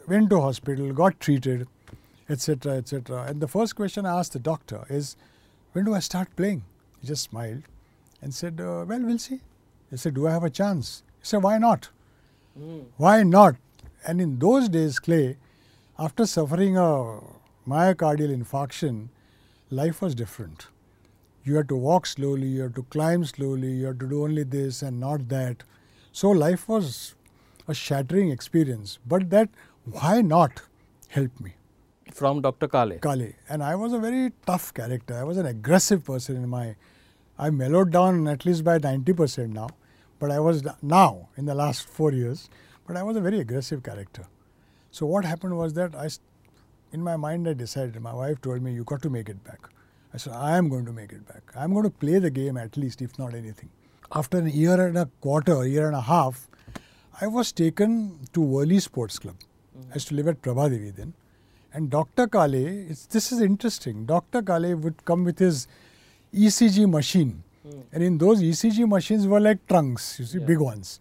[0.08, 1.68] Went to hospital, got treated,
[2.30, 3.24] etc., etc.
[3.28, 5.16] And the first question I asked the doctor is,
[5.72, 6.64] when do I start playing?
[7.00, 7.64] He just smiled
[8.22, 9.40] and said, uh, well, we'll see.
[9.90, 11.02] He said, do I have a chance?
[11.20, 11.90] He said, why not?
[12.58, 12.86] Mm.
[12.96, 13.56] Why not?
[14.06, 15.36] And in those days, Clay,
[15.98, 17.20] after suffering a
[17.68, 19.08] myocardial infarction,
[19.70, 20.68] life was different.
[21.44, 24.44] You had to walk slowly, you had to climb slowly, you had to do only
[24.44, 25.64] this and not that.
[26.18, 27.16] So life was
[27.66, 29.00] a shattering experience.
[29.04, 29.48] But that
[29.84, 30.62] why not
[31.08, 31.54] helped me.
[32.12, 32.68] From Dr.
[32.68, 33.00] Kale.
[33.00, 33.32] Kale.
[33.48, 35.16] And I was a very tough character.
[35.18, 36.76] I was an aggressive person in my
[37.36, 39.70] I mellowed down at least by 90% now.
[40.20, 42.48] But I was now in the last four years,
[42.86, 44.28] but I was a very aggressive character.
[44.92, 46.08] So what happened was that I
[46.92, 49.68] in my mind I decided, my wife told me, you got to make it back.
[50.12, 51.42] I said, I am going to make it back.
[51.56, 53.68] I'm going to play the game at least, if not anything.
[54.12, 56.48] After a year and a quarter, a year and a half,
[57.20, 59.36] I was taken to Worli Sports Club.
[59.76, 59.92] Mm-hmm.
[59.92, 61.14] I used to live at Prabhadevi then.
[61.72, 62.28] And Dr.
[62.28, 64.06] Kale, this is interesting.
[64.06, 64.42] Dr.
[64.42, 65.66] Kale would come with his
[66.32, 67.42] ECG machine.
[67.66, 67.82] Mm.
[67.92, 70.46] And in those ECG machines were like trunks, you see, yeah.
[70.46, 71.00] big ones.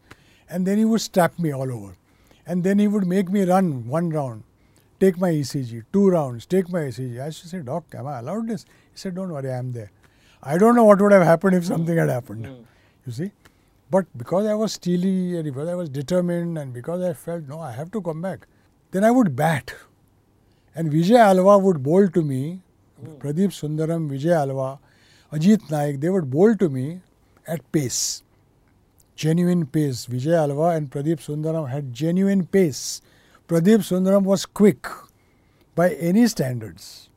[0.49, 1.95] And then he would strap me all over.
[2.45, 4.43] And then he would make me run one round,
[4.99, 7.21] take my ECG, two rounds, take my ECG.
[7.21, 8.65] I used to say, Doc, am I allowed this?
[8.91, 9.91] He said, Don't worry, I am there.
[10.41, 12.45] I don't know what would have happened if something had happened.
[12.45, 12.65] Mm.
[13.05, 13.31] You see?
[13.89, 17.59] But because I was steely and because I was determined and because I felt, no,
[17.59, 18.47] I have to come back,
[18.91, 19.73] then I would bat.
[20.75, 22.61] And Vijay Alva would bowl to me,
[23.03, 23.17] mm.
[23.19, 24.79] Pradeep Sundaram, Vijay Alva,
[25.31, 27.01] Ajit Naik, they would bowl to me
[27.47, 28.23] at pace.
[29.15, 30.07] Genuine pace.
[30.07, 33.01] Vijay Alva and Pradeep Sundaram had genuine pace.
[33.47, 34.87] Pradeep Sundaram was quick
[35.75, 37.09] by any standards.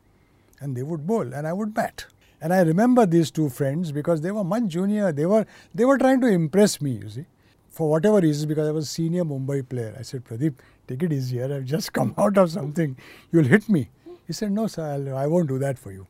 [0.61, 2.07] And they would bowl and I would bat.
[2.41, 5.13] And I remember these two friends because they were much junior.
[5.13, 7.27] They were they were trying to impress me, you see.
[7.71, 9.95] For whatever reasons, because I was a senior Mumbai player.
[9.99, 10.55] I said, Pradeep,
[10.89, 11.43] take it easy.
[11.43, 12.97] I've just come out of something.
[13.33, 13.91] You'll hit me.
[14.27, 16.07] He said, No, sir, I'll, I won't do that for you.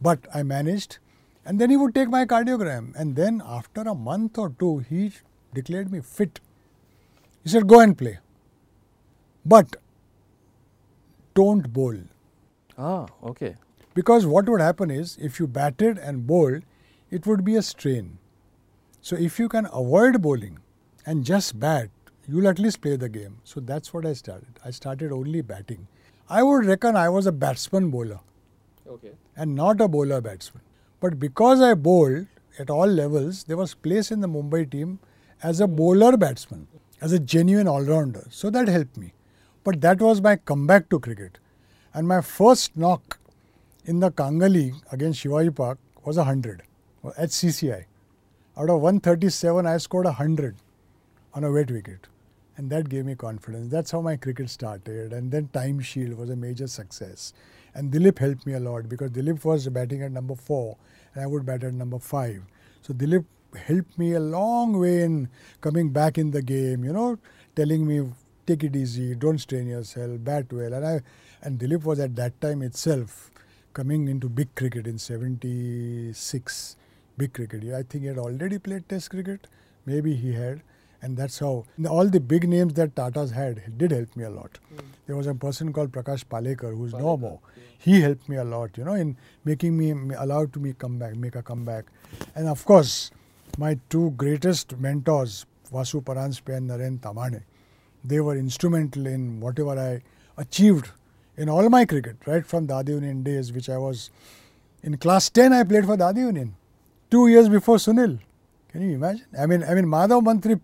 [0.00, 0.98] But I managed.
[1.44, 2.94] And then he would take my cardiogram.
[2.96, 5.12] And then after a month or two, he
[5.54, 6.40] declared me fit.
[7.42, 8.18] He said, Go and play.
[9.44, 9.76] But
[11.34, 11.96] don't bowl.
[12.76, 13.54] Ah, okay.
[13.96, 16.64] Because what would happen is if you batted and bowled,
[17.10, 18.18] it would be a strain.
[19.00, 20.58] So if you can avoid bowling
[21.06, 21.88] and just bat,
[22.28, 23.38] you'll at least play the game.
[23.44, 24.60] So that's what I started.
[24.62, 25.88] I started only batting.
[26.28, 28.20] I would reckon I was a batsman bowler.
[28.86, 29.12] Okay.
[29.34, 30.62] And not a bowler batsman.
[31.00, 32.26] But because I bowled
[32.58, 34.98] at all levels, there was place in the Mumbai team
[35.42, 36.68] as a bowler batsman,
[37.00, 38.26] as a genuine all rounder.
[38.28, 39.14] So that helped me.
[39.64, 41.38] But that was my comeback to cricket.
[41.94, 43.20] And my first knock
[43.86, 46.62] in the Kanga League against Shivaji Park was 100
[47.16, 47.84] at CCI.
[48.58, 50.56] Out of 137, I scored 100
[51.34, 52.08] on a wet wicket.
[52.56, 53.70] And that gave me confidence.
[53.70, 55.12] That's how my cricket started.
[55.12, 57.32] And then Times Shield was a major success.
[57.74, 60.76] And Dilip helped me a lot because Dilip was batting at number 4
[61.14, 62.42] and I would bat at number 5.
[62.82, 63.24] So Dilip
[63.56, 65.28] helped me a long way in
[65.60, 67.18] coming back in the game, you know,
[67.54, 68.10] telling me
[68.46, 70.72] take it easy, don't strain yourself, bat well.
[70.72, 71.00] And I
[71.42, 73.30] and Dilip was at that time itself
[73.76, 76.76] coming into big cricket in 76,
[77.18, 77.62] big cricket.
[77.74, 79.48] I think he had already played test cricket,
[79.84, 80.62] maybe he had.
[81.02, 84.58] And that's how all the big names that Tata's had did help me a lot.
[84.74, 84.80] Mm.
[85.06, 87.40] There was a person called Prakash Palekar who's Palekar, no more.
[87.54, 87.62] Yeah.
[87.78, 91.14] He helped me a lot, you know, in making me allowed to me come back,
[91.14, 91.84] make a comeback.
[92.34, 93.10] And of course,
[93.58, 97.42] my two greatest mentors, Vasu Paranjpe and Naren Tamhane,
[98.02, 100.00] they were instrumental in whatever I
[100.40, 100.88] achieved
[101.36, 104.10] in all my cricket, right from Dadar Union days, which I was
[104.82, 106.54] in class 10, I played for Dadar Union
[107.10, 108.18] two years before Sunil.
[108.70, 109.26] Can you imagine?
[109.38, 110.60] I mean, I mean, Madhav Mantri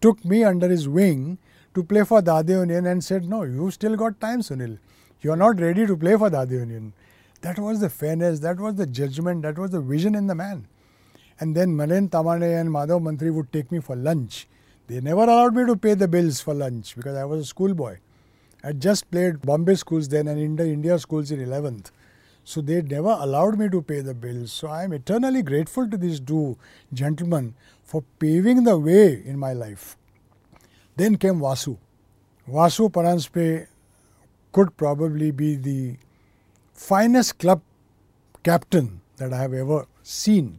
[0.00, 1.38] took me under his wing
[1.74, 4.78] to play for Dadar Union and said, No, you still got time, Sunil.
[5.20, 6.94] You are not ready to play for Dadi Union.
[7.42, 10.66] That was the fairness, that was the judgment, that was the vision in the man.
[11.38, 14.46] And then Naren Tamhane and Madhav Mantri would take me for lunch.
[14.86, 17.98] They never allowed me to pay the bills for lunch because I was a schoolboy.
[18.62, 21.90] I just played Bombay schools then and India, India schools in 11th.
[22.44, 24.52] So they never allowed me to pay the bills.
[24.52, 26.58] So I am eternally grateful to these two
[26.92, 29.96] gentlemen for paving the way in my life.
[30.96, 31.78] Then came Vasu.
[32.48, 33.66] Vasu Paranjpe
[34.52, 35.96] could probably be the
[36.74, 37.62] finest club
[38.42, 40.58] captain that I have ever seen,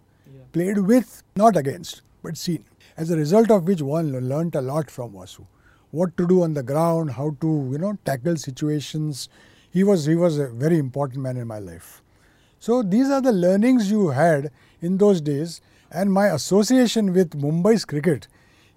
[0.54, 2.64] played with, not against, but seen.
[2.96, 5.46] As a result of which one learnt a lot from Vasu.
[5.92, 9.30] What to do on the ground, how to, you know, tackle situations.
[9.72, 12.02] He was he was a very important man in my life.
[12.60, 14.52] So these are the learnings you had
[14.82, 18.28] in those days and my association with Mumbai's cricket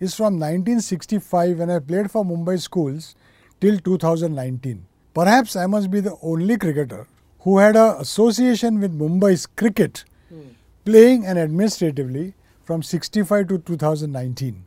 [0.00, 3.14] is from 1965 when I played for Mumbai schools
[3.61, 4.85] till 2019.
[5.14, 7.07] Perhaps I must be the only cricketer
[7.40, 10.40] who had an association with Mumbai's cricket hmm.
[10.85, 14.64] playing and administratively from 65 to 2019.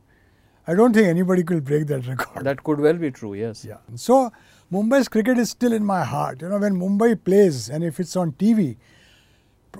[0.69, 2.43] I don't think anybody could break that record.
[2.43, 3.63] That could well be true, yes.
[3.63, 3.77] Yeah.
[3.95, 4.31] So
[4.71, 6.41] Mumbai's cricket is still in my heart.
[6.41, 8.75] You know, when Mumbai plays and if it's on TV,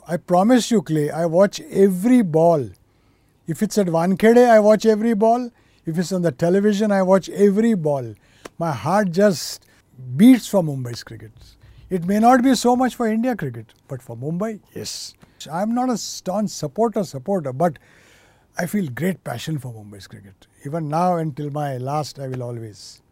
[0.07, 2.69] I promise you, Clay, I watch every ball.
[3.47, 5.49] If it's at Wankhede, I watch every ball.
[5.85, 8.13] If it's on the television, I watch every ball.
[8.57, 9.65] My heart just
[10.15, 11.31] beats for Mumbai's cricket.
[11.89, 15.13] It may not be so much for India cricket, but for Mumbai, yes.
[15.51, 17.77] I'm not a staunch supporter, supporter, but
[18.59, 20.47] I feel great passion for Mumbai's cricket.
[20.65, 23.03] Even now, until my last, I will always.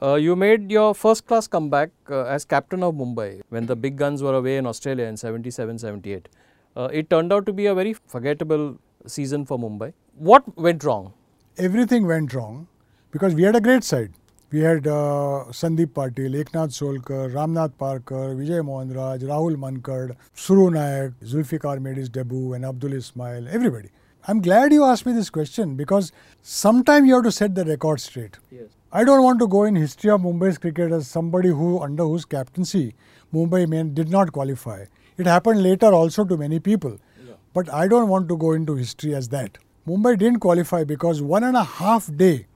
[0.00, 3.96] Uh, you made your first class comeback uh, as captain of Mumbai when the big
[3.96, 6.28] guns were away in Australia in 77 78.
[6.76, 9.92] Uh, it turned out to be a very forgettable season for Mumbai.
[10.14, 11.12] What went wrong?
[11.58, 12.68] Everything went wrong
[13.10, 14.12] because we had a great side.
[14.52, 20.70] We had uh, Sandeep Patil, Eknath Solkar, Ramnath Parkar, Vijay Mohan Raj, Rahul Mankad, Suru
[20.70, 23.88] Nayak, Zulfikar made his debut, and Abdul Ismail, everybody.
[24.28, 28.00] I'm glad you asked me this question because sometime you have to set the record
[28.00, 28.38] straight.
[28.50, 28.68] Yes.
[28.92, 32.24] I don't want to go in history of Mumbai's cricket as somebody who, under whose
[32.24, 32.94] captaincy,
[33.34, 34.84] Mumbai men did not qualify.
[35.16, 36.98] It happened later also to many people.
[37.26, 37.34] Yeah.
[37.52, 39.58] But I don't want to go into history as that.
[39.88, 42.46] Mumbai didn't qualify because one and a half day,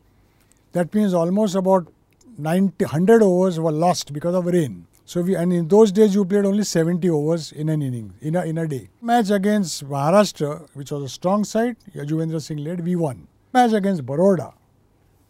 [0.72, 1.92] that means almost about
[2.38, 4.86] 90, 100 overs were lost because of rain.
[5.08, 8.34] So we, and in those days you played only 70 overs in an inning, in
[8.34, 8.88] a, in a day.
[9.00, 13.28] Match against Maharashtra, which was a strong side, Yajuvendra Singh led, we won.
[13.54, 14.52] Match against Baroda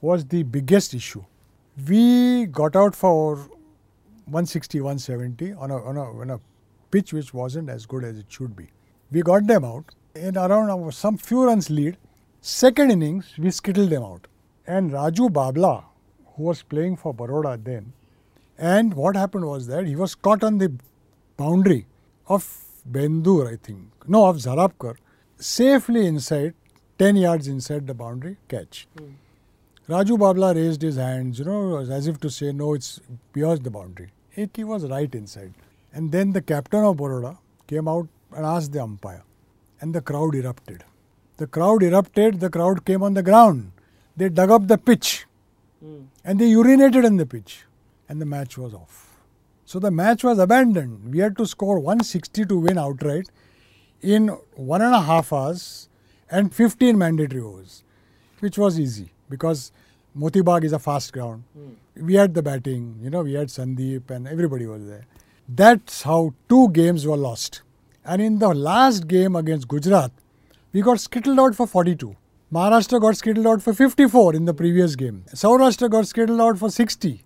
[0.01, 1.23] was the biggest issue.
[1.87, 6.41] We got out for 160, 170 on a, on a, on a
[6.91, 8.69] pitch which wasn't as good as it should be.
[9.13, 11.99] We got them out in around some few runs lead.
[12.41, 14.27] Second innings, we skittled them out.
[14.67, 15.85] And Raju Babla,
[16.35, 17.93] who was playing for Baroda then,
[18.59, 20.73] and what happened was that he was caught on the
[21.37, 21.87] boundary
[22.29, 22.47] of
[22.91, 24.97] Bendur, I think, no, of Zarabkar,
[25.39, 26.55] safely inside,
[26.99, 28.87] 10 yards inside the boundary, catch.
[28.97, 29.15] Mm.
[29.89, 33.01] Raju Babla raised his hands, you know, as if to say, no, it's
[33.33, 34.11] beyond the boundary.
[34.31, 35.55] He was right inside.
[35.93, 39.23] And then the captain of Baroda came out and asked the umpire.
[39.81, 40.85] And the crowd erupted.
[41.37, 43.73] The crowd erupted, the crowd came on the ground.
[44.17, 45.27] They dug up the pitch
[45.85, 46.07] Mm.
[46.25, 47.67] and they urinated on the pitch.
[48.09, 49.21] And the match was off.
[49.65, 51.13] So the match was abandoned.
[51.13, 53.29] We had to score 160 to win outright
[54.01, 55.89] in one and a half hours
[56.31, 57.83] and 15 mandatory overs,
[58.41, 59.73] which was easy because
[60.17, 61.45] Motibag is a fast ground.
[61.59, 61.75] Mm.
[61.97, 65.07] We had the batting, you know, we had Sandeep and everybody was there.
[65.49, 67.63] That's how two games were lost.
[68.05, 70.13] And in the last game against Gujarat,
[70.73, 72.17] we got skittled out for 42.
[72.53, 75.25] Maharashtra got skittled out for 54 in the previous game.
[75.33, 77.25] Saurashtra got skittled out for 60.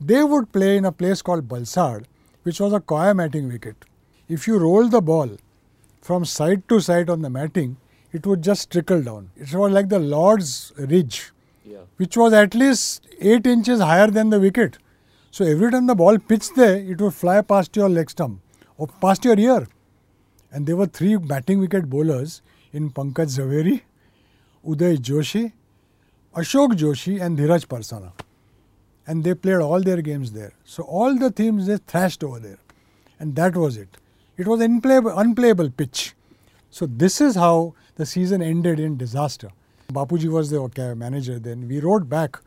[0.00, 2.04] They would play in a place called Balsad,
[2.42, 3.76] which was a coir matting wicket.
[4.28, 5.30] If you roll the ball
[6.00, 7.76] from side to side on the matting,
[8.12, 9.30] it would just trickle down.
[9.36, 11.32] It was like the Lord's Ridge,
[11.64, 11.84] Yeah.
[11.96, 14.78] which was at least 8 inches higher than the wicket.
[15.30, 18.40] So every time the ball pitched there, it would fly past your leg stump
[18.76, 19.66] or past your ear.
[20.52, 22.40] And there were three batting wicket bowlers
[22.72, 23.80] in Pankaj Zaveri,
[24.64, 25.52] Uday Joshi,
[26.34, 28.12] Ashok Joshi, and Dhiraj Parsana.
[29.06, 30.52] And they played all their games there.
[30.64, 32.58] So all the teams they thrashed over there.
[33.18, 33.96] And that was it.
[34.36, 36.14] It was unplayable, unplayable pitch.
[36.70, 39.50] So this is how the season ended in disaster.
[39.92, 41.68] Bapuji was the manager then.
[41.68, 42.38] We wrote back.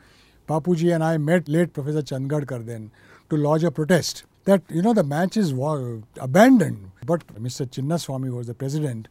[0.48, 2.92] Bapuji and I met late Professor Chandgadkar then
[3.30, 5.52] to lodge a protest that you know the match is
[6.20, 6.92] abandoned.
[7.06, 7.66] But Mr.
[7.68, 9.08] Chinnaswamy, was the president,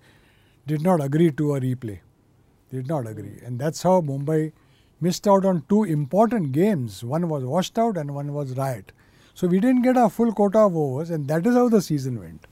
[0.67, 2.01] did not agree to a replay.
[2.73, 4.53] Did not agree, and that's how Mumbai
[5.01, 7.05] missed out on two important games.
[7.05, 8.93] One was washed out, and one was riot.
[9.35, 12.19] So we didn't get our full quota of overs, and that is how the season
[12.19, 12.47] went.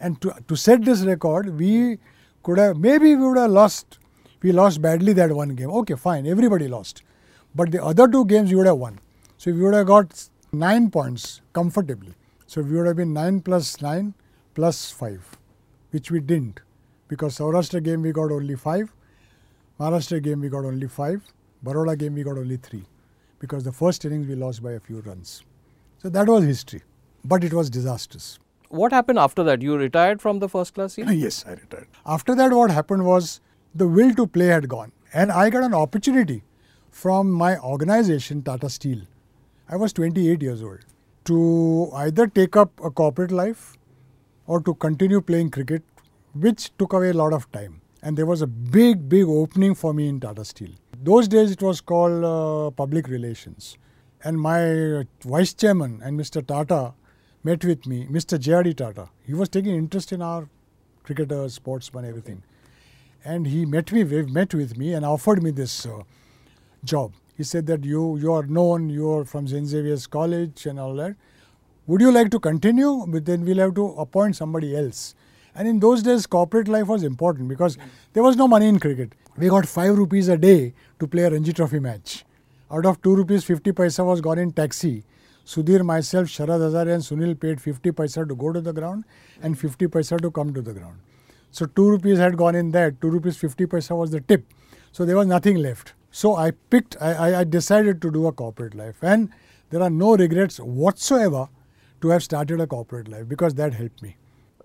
[0.00, 1.98] And to to set this record, we
[2.42, 3.98] could have maybe we would have lost.
[4.42, 5.70] We lost badly that one game.
[5.70, 7.02] Okay, fine, everybody lost,
[7.54, 8.98] but the other two games you would have won.
[9.38, 12.14] So we would have got nine points comfortably.
[12.46, 14.14] So we would have been nine plus nine
[14.54, 15.36] plus five,
[15.90, 16.60] which we didn't
[17.08, 18.92] because Saurashtra game we got only five,
[19.80, 21.22] Maharashtra game we got only five,
[21.62, 22.84] Baroda game we got only three
[23.38, 25.42] because the first innings we lost by a few runs.
[25.98, 26.82] So that was history,
[27.24, 28.38] but it was disastrous.
[28.68, 29.62] What happened after that?
[29.62, 31.08] You retired from the first class scene?
[31.12, 31.88] yes, I retired.
[32.04, 33.40] After that, what happened was
[33.74, 36.42] the will to play had gone, and I got an opportunity
[36.90, 39.02] from my organization, Tata Steel.
[39.68, 40.84] I was 28 years old
[41.24, 43.76] to either take up a corporate life
[44.46, 45.82] or to continue playing cricket,
[46.34, 47.80] which took away a lot of time.
[48.02, 50.70] And there was a big, big opening for me in Tata Steel.
[51.02, 53.78] Those days it was called uh, public relations.
[54.22, 56.46] And my vice chairman and Mr.
[56.46, 56.94] Tata
[57.44, 58.38] met with me, Mr.
[58.38, 58.74] J.R.D.
[58.74, 59.08] Tata.
[59.24, 60.48] He was taking interest in our
[61.02, 62.42] cricketers, sportsmen, everything.
[63.24, 66.02] And he met me, met with me and offered me this uh,
[66.84, 67.12] job.
[67.36, 69.66] He said that you, you are known, you are from St.
[69.66, 71.16] Xavier's College and all that.
[71.86, 73.04] Would you like to continue?
[73.06, 75.14] But then we'll have to appoint somebody else.
[75.56, 77.78] And in those days, corporate life was important because
[78.12, 79.14] there was no money in cricket.
[79.38, 82.24] We got 5 rupees a day to play a Ranji Trophy match.
[82.70, 85.04] Out of 2 rupees, 50 paisa was gone in taxi.
[85.46, 89.04] Sudhir, myself, Sharad Hazare and Sunil paid 50 paisa to go to the ground
[89.40, 90.98] and 50 paisa to come to the ground.
[91.52, 94.44] So 2 rupees had gone in that, 2 rupees 50 paisa was the tip.
[94.92, 95.94] So there was nothing left.
[96.10, 99.30] So I picked, I, I decided to do a corporate life and
[99.70, 101.48] there are no regrets whatsoever
[102.02, 104.16] to have started a corporate life because that helped me.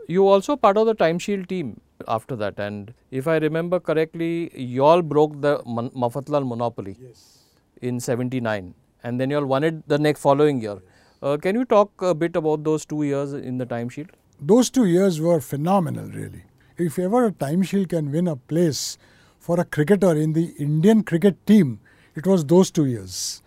[0.08, 4.52] You also part of the Times Shield team after that, and if I remember correctly,
[4.56, 7.46] you all broke the Mafatlal monopoly yes.
[7.82, 8.74] in '79,
[9.04, 10.82] and then you all won it the next following year.
[11.22, 14.10] Uh, can you talk a bit about those two years in the Times Shield?
[14.42, 16.44] Those two years were phenomenal, really.
[16.78, 18.98] If ever a Times Shield can win a place
[19.40, 21.80] for a cricketer in the Indian cricket team,
[22.16, 23.44] it was those two years.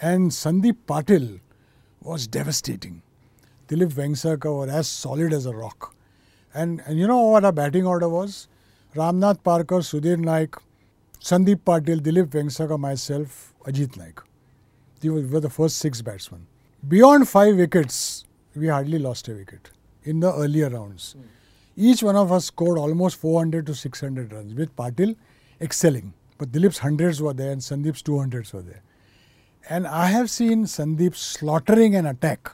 [0.00, 1.40] And Sandeep Patil
[2.00, 3.02] was devastating.
[3.72, 5.94] Dilip Vengsarkar were as solid as a rock.
[6.52, 8.48] And, and you know what our batting order was?
[8.94, 10.56] Ramnath Parkar, Sudhir Naik,
[11.20, 14.20] Sandeep Patil, Dilip Vengsarkar, myself, Ajit Naik.
[15.00, 16.46] These were the first six batsmen.
[16.86, 19.70] Beyond five wickets, we hardly lost a wicket
[20.04, 21.16] in the earlier rounds.
[21.18, 21.24] Mm.
[21.74, 25.16] Each one of us scored almost 400 to 600 runs, with Patil
[25.62, 26.12] excelling.
[26.36, 28.82] But Dilip's hundreds were there and Sandeep's 200s were there.
[29.70, 32.52] And I have seen Sandeep slaughtering an attack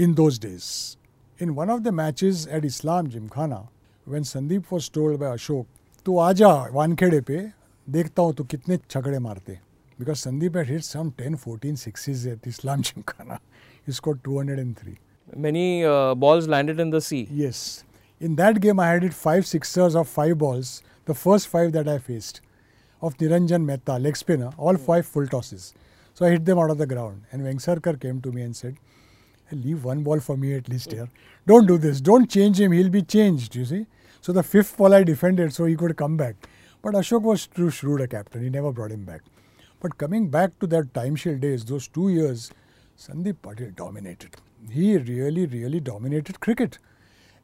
[0.00, 0.96] in those days.
[1.38, 3.68] In one of the matches at Islam Gymkhana,
[4.04, 5.66] when Sandeep was told by Ashok,
[6.04, 7.52] "Tu aja Wankhede पे
[7.90, 9.58] देखता हूँ तो कितने छकड़े मारते
[9.98, 13.40] because Sandeep had hit some 10, 14 sixes at Islam Gymkhana.
[13.84, 14.98] He scored 203.
[15.34, 17.28] Many uh, balls landed in the sea.
[17.30, 17.84] Yes.
[18.20, 21.88] In that game, I had hit five sixers of five balls, the first five that
[21.88, 22.40] I faced,
[23.02, 25.74] of Niranjan Mehta, leg spinner, all five full tosses.
[26.14, 27.22] So I hit them out of the ground.
[27.30, 28.76] And Vengsarkar came to me and said,
[29.55, 31.09] leave one ball for me at least here.
[31.47, 32.01] Don't do this.
[32.01, 32.71] Don't change him.
[32.71, 33.85] He'll be changed, you see.
[34.21, 36.35] So the fifth ball I defended so he could come back.
[36.81, 38.43] But Ashok was too shrewd a captain.
[38.43, 39.21] He never brought him back.
[39.79, 42.51] But coming back to that Times Shield days, those two years,
[42.97, 44.35] Sandeep Patil dominated.
[44.69, 46.77] He really, really dominated cricket.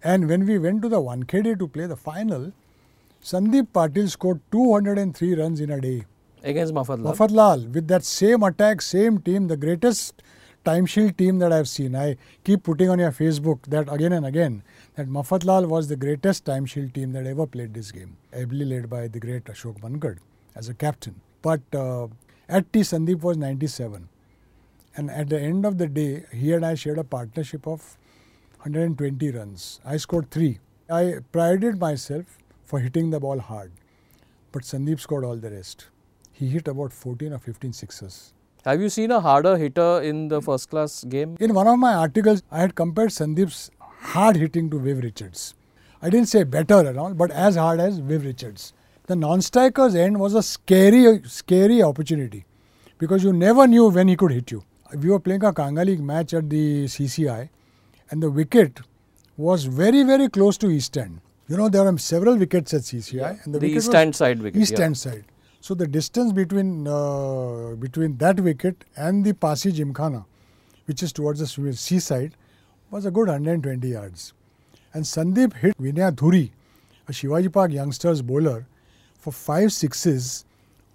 [0.04, 2.54] And when we went to the Wankhede to play the final,
[3.24, 6.06] Sandeep Patil scored 203 runs in a day.
[6.44, 7.16] Against Mafatlal.
[7.16, 10.22] Mafatlal, with that same attack, same team, the greatest
[10.68, 11.96] Times Shield team that I've seen.
[11.96, 14.64] I keep putting on your Facebook that again and again
[14.96, 18.90] that Mafatlal was the greatest Times Shield team that ever played this game, ably led
[18.90, 20.18] by the great Ashok Mankad
[20.58, 21.22] as a captain.
[21.42, 22.08] But uh,
[22.50, 24.10] at T Sandeep was 97.
[24.98, 27.98] And at the end of the day, he and I shared a partnership of
[28.58, 29.80] 120 runs.
[29.86, 30.60] I scored three.
[30.90, 33.72] I prided myself for hitting the ball hard.
[34.52, 35.88] But Sandeep scored all the rest.
[36.34, 38.34] He hit about 14 or 15 sixes.
[38.66, 41.38] Have you seen a harder hitter in the first class game?
[41.40, 45.54] In one of my articles, I had compared Sandeep's hard hitting to Viv Richards.
[46.02, 48.74] I didn't say better and all, but as hard as Viv Richards.
[49.06, 52.46] The non-striker's end was a scary, scary opportunity
[52.98, 54.64] because you never knew when he could hit you.
[54.94, 57.50] We were playing a Kanga League match at the CCI
[58.10, 58.82] and the wicket
[59.38, 61.22] was very, very close to East End.
[61.48, 63.14] You know, there are several wickets at CCI.
[63.14, 63.36] Yeah.
[63.44, 64.62] And the, the East End side wicket.
[64.62, 64.86] East yeah.
[64.86, 65.24] End side.
[65.68, 70.24] So the distance between uh, between that wicket and the Parsee Gymkhana,
[70.86, 72.38] which is towards the seaside,
[72.90, 74.32] was a good 120 yards.
[74.94, 76.52] And Sandeep hit Vinay Dhuri,
[77.10, 78.66] a Shivaji Park youngsters bowler,
[79.20, 80.46] for five sixes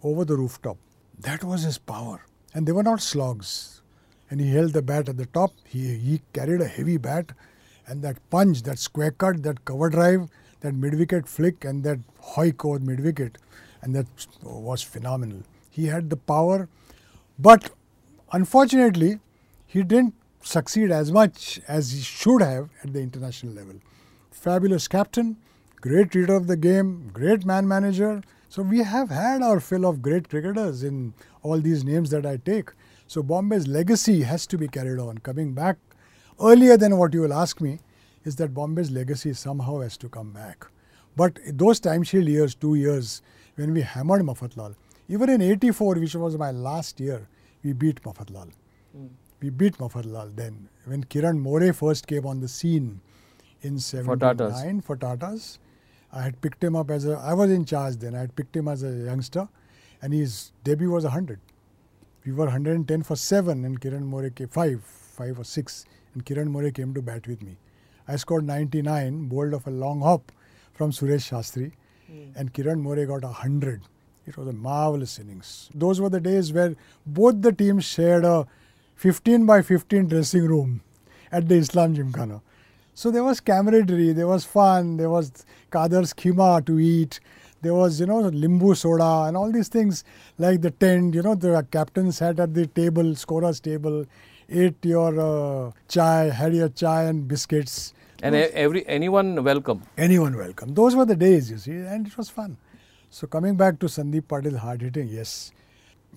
[0.03, 0.79] over the rooftop.
[1.21, 2.25] That was his power.
[2.55, 3.83] And they were not slogs.
[4.31, 5.53] And he held the bat at the top.
[5.67, 7.33] He, he carried a heavy bat.
[7.87, 11.99] And that punch, that square cut, that cover drive, that mid wicket flick, and that
[12.23, 13.37] hoik over mid wicket
[13.83, 14.07] and that
[14.43, 15.43] was phenomenal.
[15.71, 16.69] He had the power,
[17.39, 17.71] but
[18.33, 19.19] unfortunately,
[19.67, 23.75] he didn't succeed as much as he should have at the international level.
[24.31, 25.37] Fabulous captain,
[25.81, 28.23] great reader of the game, great man manager.
[28.49, 32.37] So we have had our fill of great cricketers in all these names that I
[32.37, 32.71] take.
[33.07, 35.19] So Bombay's legacy has to be carried on.
[35.19, 35.79] Coming back
[36.41, 37.79] earlier than what you will ask me,
[38.25, 40.67] is that Bombay's legacy somehow has to come back.
[41.17, 43.23] But those Times Shield years, two years,
[43.57, 44.75] when we hammered Mafatlal,
[45.09, 47.29] even in 84, which was my last year,
[47.63, 48.51] we beat Mafatlal.
[48.97, 49.09] Mm.
[49.41, 50.69] We beat Mafatlal then.
[50.85, 53.01] When Kiran More first came on the scene
[53.63, 55.59] in 79 for Tatas,
[56.13, 58.57] I had picked him up as a, I was in charge then, I had picked
[58.57, 59.49] him as a youngster
[60.01, 61.41] and his debut was 100.
[62.25, 65.85] We were 110 for 7 and Kiran More came 5, 5 or 6
[66.15, 67.57] and Kiran More came to bat with me.
[68.07, 70.31] I scored 99, bowled off a long hop
[70.73, 71.73] from Suresh Shastri
[72.13, 72.37] mm.
[72.37, 73.83] and Kiran More got 100.
[74.27, 75.69] It was a marvelous innings.
[75.75, 78.47] Those were the days where both the teams shared a
[78.97, 80.81] 15 by 15 dressing room
[81.33, 82.41] at the Islam Gymkhana.
[82.95, 85.33] So there was camaraderie, there was fun, there was
[85.71, 87.21] Kadar's khima to eat,
[87.63, 90.05] there was, you know, limbu soda and all these things
[90.39, 94.05] like the tent, you know, the captain sat at the table, scorer's table,
[94.49, 97.95] ate your uh, chai, had your chai and biscuits.
[98.23, 99.83] And every anyone welcome.
[99.99, 100.75] Anyone welcome.
[100.75, 102.57] Those were the days, you see, and it was fun.
[103.11, 105.51] So coming back to Sandeep Patil hard hitting, yes.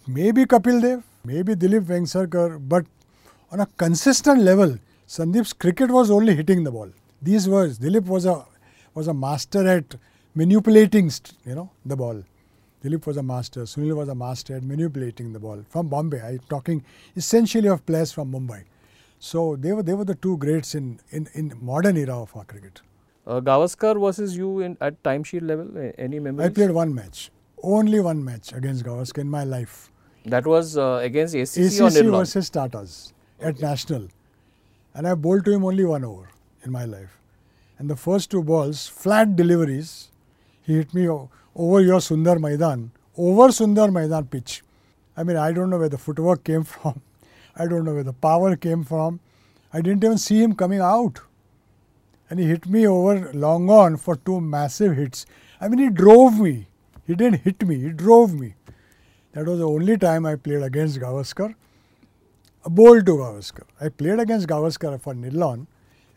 [0.07, 2.85] Maybe Kapil Dev, maybe Dilip Vengsarkar, but
[3.51, 4.77] on a consistent level,
[5.07, 6.91] Sandeep's cricket was only hitting the ball.
[7.23, 8.45] These words, Dilip was a
[8.93, 9.95] was a master at
[10.35, 11.11] manipulating,
[11.43, 12.23] you know, the ball.
[12.83, 13.61] Dilip was a master.
[13.61, 16.21] Sunil was a master at manipulating the ball from Bombay.
[16.21, 16.83] I'm talking
[17.15, 18.63] essentially of players from Mumbai.
[19.25, 22.43] So they were they were the two greats in in, in modern era of our
[22.49, 22.81] cricket.
[23.25, 25.69] Uh, Gavaskar versus you in at Times Shield level.
[25.97, 26.49] Any memories?
[26.49, 27.21] I played one match,
[27.75, 29.77] only one match against Gavaskar in my life.
[30.33, 32.19] That was uh, against ACC, ACC or Nirlon?
[32.19, 32.97] versus Tatas
[33.39, 34.05] at National,
[34.93, 36.29] and I bowled to him only one over
[36.63, 37.17] in my life.
[37.79, 39.95] And the first two balls, flat deliveries,
[40.61, 42.85] he hit me over your Sundar Maidan,
[43.17, 44.61] over Sundar Maidan pitch.
[45.17, 47.01] I mean, I don't know where the footwork came from.
[47.55, 49.19] I don't know where the power came from.
[49.71, 51.21] I didn't even see him coming out
[52.29, 55.25] and he hit me over long on for two massive hits.
[55.61, 56.67] I mean, he drove me.
[57.05, 58.55] He didn't hit me, he drove me.
[59.33, 61.53] That was the only time I played against Gavaskar.
[62.63, 63.63] A bowl to Gavaskar.
[63.79, 65.67] I played against Gavaskar for Nirlon,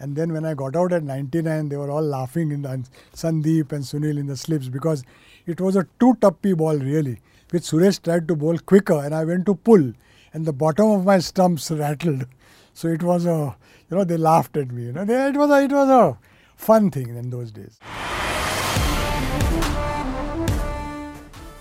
[0.01, 2.85] and then when I got out at 99, they were all laughing in the,
[3.15, 5.05] Sandeep and Sunil in the slips because
[5.47, 7.21] it was a two tuppy ball really,
[7.51, 9.93] which Suresh tried to bowl quicker, and I went to pull,
[10.33, 12.27] and the bottom of my stumps rattled.
[12.75, 13.57] So it was a
[13.91, 14.85] you know, they laughed at me.
[14.85, 16.19] You know, they, it was a, it was a
[16.57, 17.79] fun thing in those days.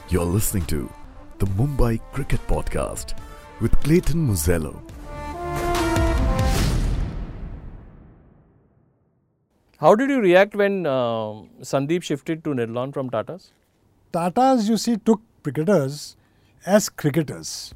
[0.09, 0.91] You're listening to
[1.39, 3.17] the Mumbai Cricket Podcast
[3.61, 4.81] with Clayton Murzello.
[9.79, 13.51] How did you react when uh, Sandeep shifted to Nirlon from Tata's?
[14.11, 16.17] Tata's, you see, took cricketers
[16.65, 17.75] as cricketers.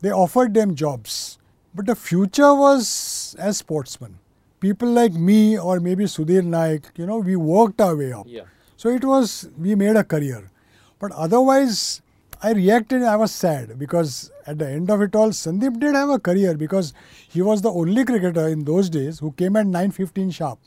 [0.00, 1.38] They offered them jobs.
[1.74, 4.18] But the future was as sportsmen.
[4.60, 8.26] People like me or maybe Sudhir Naik, you know, we worked our way up.
[8.28, 8.44] Yeah.
[8.76, 10.50] So it was, we made a career.
[10.98, 12.00] But otherwise,
[12.42, 16.10] I reacted, I was sad because at the end of it all, Sandeep did have
[16.10, 16.92] a career because
[17.28, 20.58] he was the only cricketer in those days who came at 9.15 sharp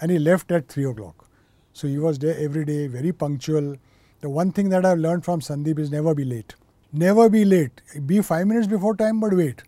[0.00, 1.26] and he left at 3 o'clock.
[1.72, 3.76] So he was there every day, very punctual.
[4.20, 6.54] The one thing that I've learned from Sandeep is never be late.
[6.92, 7.82] Never be late.
[8.06, 9.62] Be five minutes before time, but wait.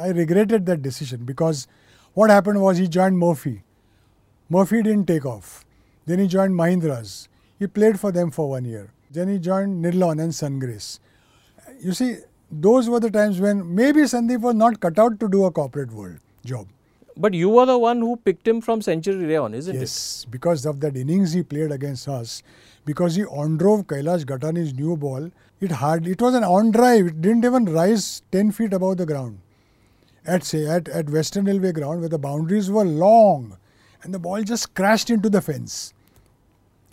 [0.00, 1.68] I regretted that decision because
[2.14, 3.62] what happened was he joined Murphy.
[4.48, 5.64] Murphy didn't take off.
[6.06, 7.28] Then he joined Mahindra's.
[7.58, 8.90] He played for them for one year.
[9.10, 10.98] Then he joined Nirlon and Sungrace.
[11.80, 12.16] You see,
[12.50, 15.92] those were the times when maybe Sandeep was not cut out to do a corporate
[15.92, 16.66] world job.
[17.16, 19.82] But you were the one who picked him from Century Rayon, isn't yes, it?
[19.82, 22.42] Yes, because of that innings he played against us,
[22.84, 25.30] because he on drove Kailash Ghatani's new ball.
[25.64, 27.06] It hardly, it was an on drive.
[27.06, 29.40] It didn't even rise ten feet above the ground
[30.26, 33.56] at say at, at Western Railway ground where the boundaries were long
[34.02, 35.92] and the ball just crashed into the fence.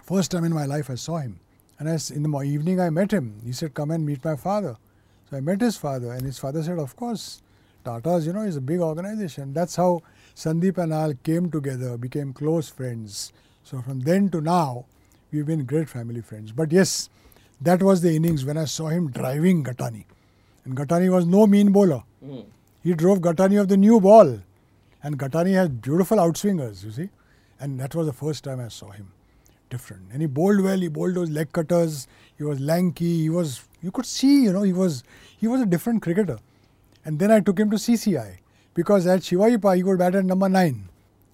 [0.03, 1.39] First time in my life I saw him.
[1.79, 3.41] And as in the evening I met him.
[3.43, 4.77] He said, Come and meet my father.
[5.29, 7.41] So I met his father, and his father said, Of course,
[7.83, 9.53] Tata's, you know, is a big organization.
[9.53, 10.01] That's how
[10.35, 13.33] Sandeep and I came together, became close friends.
[13.63, 14.85] So from then to now,
[15.31, 16.51] we've been great family friends.
[16.51, 17.09] But yes,
[17.61, 20.05] that was the innings when I saw him driving Ghatani.
[20.65, 22.03] And Ghatani was no mean bowler.
[22.25, 22.45] Mm.
[22.83, 24.39] He drove Ghatani of the new ball.
[25.03, 27.09] And Ghatani has beautiful outswingers, you see.
[27.59, 29.11] And that was the first time I saw him.
[29.69, 30.03] Different.
[30.11, 32.07] And he bowled well, he bowled those leg cutters,
[32.37, 35.03] he was lanky, he was you could see, you know, he was
[35.37, 36.39] he was a different cricketer.
[37.05, 38.37] And then I took him to CCI
[38.73, 40.89] because at Shivaji Shivaipa he could bat at number nine.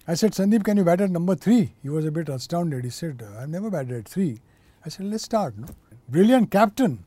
[0.06, 1.72] I said, Sandeep, can you bat at number three?
[1.82, 2.84] He was a bit astounded.
[2.84, 4.40] He said, I've never batted at three.
[4.84, 5.58] I said, let's start.
[5.58, 5.66] No?
[6.08, 7.04] Brilliant captain.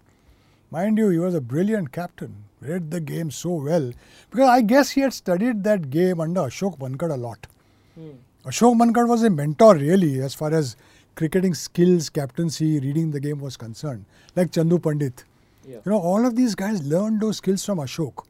[0.69, 3.91] Mind you, he was a brilliant captain read the game so well
[4.29, 7.47] because I guess he had studied that game under Ashok Mankad a lot.
[7.95, 8.11] Hmm.
[8.45, 10.75] Ashok Mankad was a mentor really as far as
[11.15, 14.05] cricketing skills, captaincy, reading the game was concerned.
[14.35, 15.25] Like Chandu Pandit.
[15.67, 15.77] Yeah.
[15.85, 18.23] You know, all of these guys learned those skills from Ashok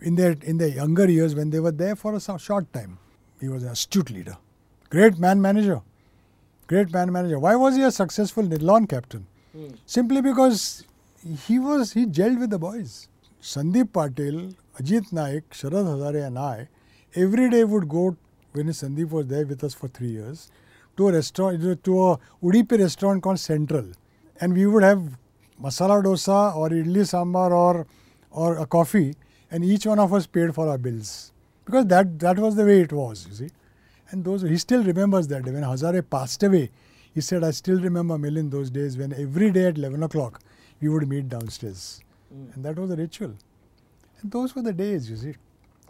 [0.00, 2.98] in their in their younger years when they were there for a short time.
[3.40, 4.36] He was an astute leader,
[4.88, 5.82] great man manager,
[6.66, 7.38] great man manager.
[7.38, 9.26] Why was he a successful Nirlon captain?
[9.86, 10.84] Simply because
[11.46, 13.08] he was he gelled with the boys.
[13.40, 16.68] Sandeep Patil, Ajit Naik, Sharad Hazare, and I
[17.14, 18.16] every day would go
[18.52, 20.50] when Sandeep was there with us for three years
[20.96, 23.86] to a restaurant to a Udupi restaurant called Central,
[24.40, 25.18] and we would have
[25.62, 27.86] masala dosa or idli sambar or
[28.30, 29.14] or a coffee,
[29.50, 31.32] and each one of us paid for our bills
[31.64, 33.26] because that that was the way it was.
[33.28, 33.48] You see,
[34.10, 36.70] and those he still remembers that when Hazare passed away.
[37.16, 40.40] He said, "I still remember Milind those days when every day at eleven o'clock
[40.80, 41.84] we would meet downstairs,
[42.30, 43.30] and that was a ritual."
[44.20, 45.34] And those were the days, you see.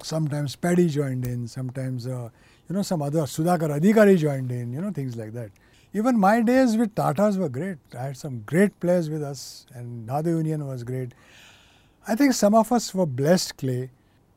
[0.02, 2.28] Sometimes Paddy joined in, sometimes, uh,
[2.68, 5.50] you know, some other Sudhakar Adhikari joined in, you know, things like that.
[5.92, 7.78] Even my days with Tatas were great.
[7.98, 11.14] I had some great players with us, and Dadar Union was great.
[12.06, 13.90] I think some of us were blessed, Clay,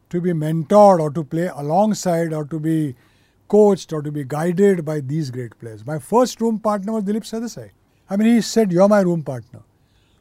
[0.09, 2.95] to be mentored or to play alongside or to be
[3.49, 5.85] coached or to be guided by these great players.
[5.85, 7.71] My first room partner was Dilip Sardesai.
[8.09, 9.61] I mean, he said, You're my room partner.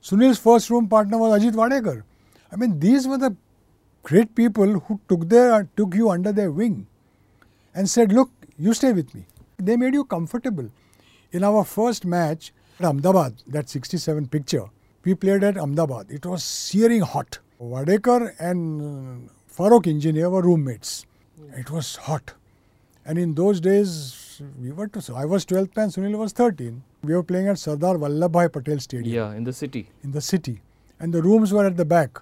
[0.02, 2.02] Sunil's first room partner was Ajit Wadekar.
[2.50, 3.36] I mean, these were the
[4.02, 6.86] great people who took their took you under their wing
[7.74, 9.26] and said, "Look, you stay with me."
[9.58, 10.70] They made you comfortable.
[11.32, 14.64] In our first match at Ahmedabad, that 67 picture,
[15.04, 16.10] we played at Ahmedabad.
[16.10, 17.38] It was searing hot.
[17.60, 21.04] Wadekar and uh, Farooq engineer were roommates.
[21.54, 22.34] It was hot.
[23.08, 26.82] And in those days, we were to, I was 12th man, Sunil was 13.
[27.02, 29.88] We were playing at Sardar Vallabhbhai Patel Stadium Yeah, in the city.
[30.04, 30.60] in the city.
[31.00, 32.20] And the rooms were at the back.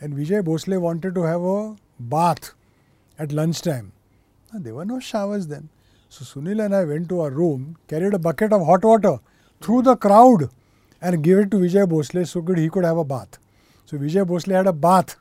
[0.00, 2.54] And Vijay Bhosle wanted to have a bath
[3.18, 3.92] at lunchtime.
[4.52, 5.68] And there were no showers then.
[6.08, 9.18] So Sunil and I went to our room, carried a bucket of hot water
[9.60, 10.48] through the crowd
[11.00, 13.38] and gave it to Vijay Bhosle so that he could have a bath.
[13.84, 15.16] So Vijay Bhosle had a bath.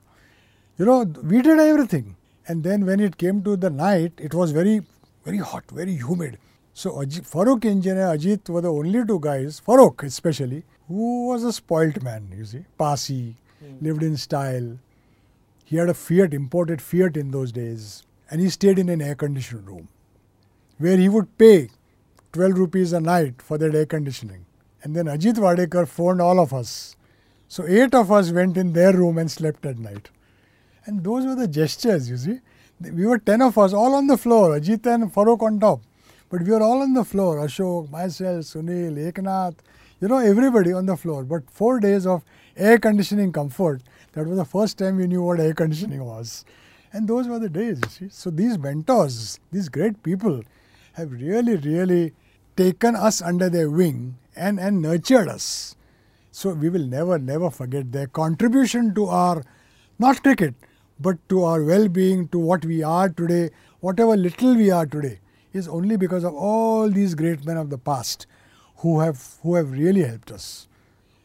[0.80, 2.16] You know, we did everything.
[2.48, 4.82] And then when it came to the night, it was very,
[5.26, 6.38] very hot, very humid.
[6.74, 11.52] So Ajit, Farooq engineer Ajit were the only two guys, Farooq especially, who was a
[11.52, 13.84] spoilt man, you see, passy, hmm.
[13.86, 14.78] lived in style.
[15.64, 19.16] He had a Fiat, imported Fiat in those days, and he stayed in an air
[19.16, 19.88] conditioned room
[20.78, 21.70] where he would pay
[22.34, 24.46] 12 rupees a night for that air conditioning.
[24.84, 26.96] And then Ajit Wadekar phoned all of us.
[27.48, 30.10] So eight of us went in their room and slept at night.
[30.86, 32.40] And those were the gestures, you see.
[32.82, 35.82] We were 10 of us, all on the floor, Ajit and Farooq on top.
[36.30, 39.56] But we were all on the floor, Ashok, myself, Sunil, Eknath,
[40.02, 41.24] you know, everybody on the floor.
[41.24, 42.24] But four days of
[42.58, 43.82] air conditioning comfort,
[44.14, 46.44] that was the first time we knew what air conditioning was.
[46.92, 48.10] And those were the days, you see.
[48.10, 50.44] So these mentors, these great people,
[50.94, 52.14] have really, really
[52.56, 55.76] taken us under their wing and, and nurtured us.
[56.32, 59.44] So we will never, never forget their contribution to our,
[60.00, 60.56] not cricket,
[61.00, 65.20] but to our well being, to what we are today, whatever little we are today,
[65.54, 68.28] is only because of all these great men of the past
[68.78, 70.68] who have, who have really helped us.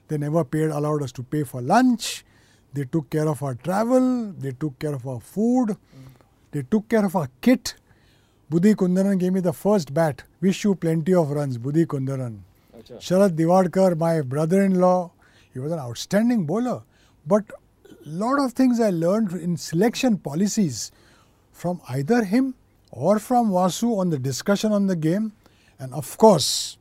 [0.08, 2.24] They never paid, allowed us to pay for lunch.
[2.72, 4.32] They took care of our travel.
[4.32, 5.76] They took care of our food.
[6.52, 7.74] They took care of our kit.
[8.50, 10.24] Budhi Kunderan gave me the first bat.
[10.40, 12.38] Wish you plenty of runs, Budhi Kunderan.
[12.98, 15.12] Sharad Divadkar, my brother-in-law,
[15.52, 16.82] he was an outstanding bowler.
[17.26, 17.44] But
[18.04, 20.90] lot of things I learned in selection policies
[21.52, 22.54] from either him
[22.90, 25.32] or from Vasu on the discussion on the game,
[25.78, 26.78] and of course,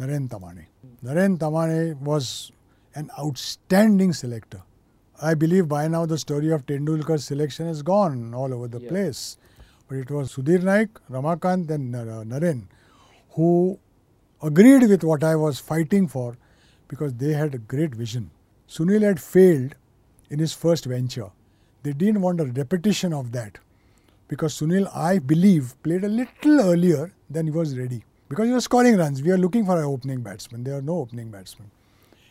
[0.00, 0.66] Naren Tamhane.
[1.04, 2.52] Naren Tamhane was
[2.94, 4.62] an outstanding selector.
[5.20, 8.88] I believe by now the story of Tendulkar's selection is gone all over the Yeah.
[8.88, 9.36] place.
[9.88, 12.64] But it was Sudhir Naik, Ramakant, and uh, Naren
[13.30, 13.78] who
[14.42, 16.36] agreed with what I was fighting for
[16.88, 18.30] because they had a great vision.
[18.68, 19.74] Sunil had failed
[20.30, 21.30] in his first venture.
[21.82, 23.58] They didn't want a repetition of that
[24.28, 28.04] because Sunil, I believe, played a little earlier than he was ready.
[28.28, 29.22] Because he was scoring runs.
[29.22, 30.64] We are looking for an opening batsman.
[30.64, 31.70] There are no opening batsmen.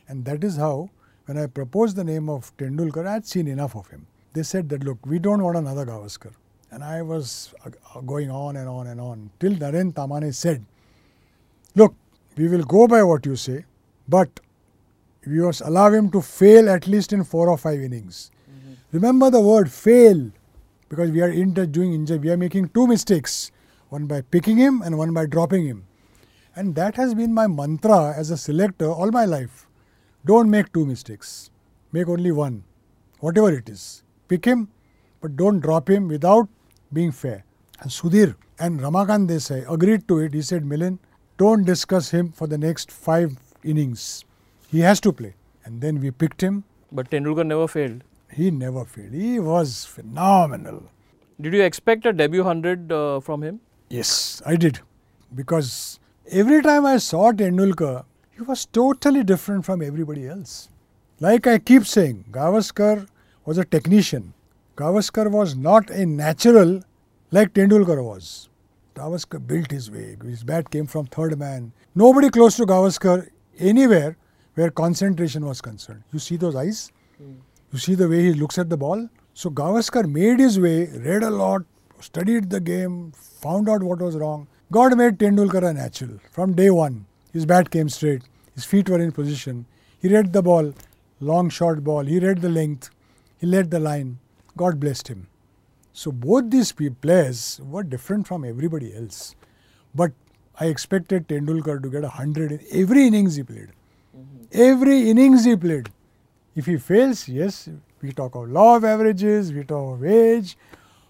[0.07, 0.89] And that is how,
[1.25, 4.05] when I proposed the name of Tendulkar, I had seen enough of him.
[4.33, 6.33] They said that, look, we don't want another Gavaskar.
[6.69, 10.63] And I was uh, going on and on and on till Naren Tamhane said,
[11.75, 11.95] look,
[12.35, 13.65] we will go by what you say,
[14.07, 14.39] but
[15.27, 18.31] we must allow him to fail at least in four or five innings.
[18.91, 20.31] Remember the word fail
[20.89, 22.19] because we are inter- doing injury.
[22.19, 23.51] We are making two mistakes,
[23.89, 25.85] one by picking him and one by dropping him.
[26.55, 29.67] And that has been my mantra as a selector all my life.
[30.25, 31.51] Don't make two mistakes.
[31.91, 32.63] Make only one,
[33.19, 34.03] whatever it is.
[34.27, 34.69] Pick him,
[35.21, 36.47] but don't drop him without
[36.91, 37.43] being fair.
[37.79, 40.33] And Sudhir And Ramakant Desai agreed to it.
[40.33, 40.97] He said, Milind,
[41.37, 44.25] don't discuss him for the next five innings.
[44.67, 45.33] He has to play.
[45.65, 46.63] And then we picked him.
[46.91, 48.03] But Tendulkar never failed.
[48.31, 49.13] He never failed.
[49.13, 50.83] He was phenomenal.
[51.39, 53.59] Did you expect a debut 100 uh, from him?
[53.89, 54.79] Yes, I did.
[55.33, 55.99] Because
[56.29, 58.05] every time I saw Tendulkar,
[58.35, 60.69] he was totally different from everybody else.
[61.19, 63.07] Like I keep saying, Gavaskar
[63.45, 64.33] was a technician.
[64.75, 66.81] Gavaskar was not a natural
[67.31, 68.49] like Tendulkar was.
[68.95, 70.17] Gavaskar built his way.
[70.23, 71.71] His bat came from third man.
[71.95, 74.17] Nobody close to Gavaskar anywhere
[74.57, 76.03] where concentration was concerned.
[76.11, 76.91] You see those eyes?
[77.21, 77.35] Mm.
[77.71, 79.07] You see the way he looks at the ball?
[79.35, 81.61] So Gavaskar made his way, read a lot,
[81.99, 84.47] studied the game, found out what was wrong.
[84.71, 87.05] God made Tendulkar a natural from day one.
[87.31, 88.23] His bat came straight,
[88.55, 89.67] his feet were in position.
[89.99, 90.73] He read the ball,
[91.19, 92.89] long short ball, he read the length,
[93.37, 94.17] he led the line.
[94.55, 95.27] God blessed him.
[95.93, 99.35] So both these players were different from everybody else.
[99.93, 100.13] But
[100.59, 103.69] I expected Tendulkar to get a hundred in every innings he played.
[104.17, 104.45] Mm-hmm.
[104.51, 105.89] Every innings he played.
[106.55, 107.69] If he fails, yes,
[108.01, 110.57] we talk of law of averages, we talk of age,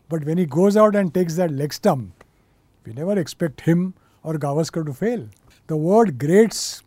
[0.10, 2.24] but when he goes out and takes that leg stump,
[2.86, 3.94] we never expect him
[4.24, 5.28] or Gavaskar to fail.
[5.68, 6.84] The word greats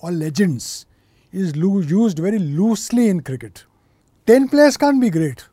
[0.00, 0.86] or legends
[1.32, 3.64] is used very loosely in cricket.
[4.26, 5.46] 10 players can't be great.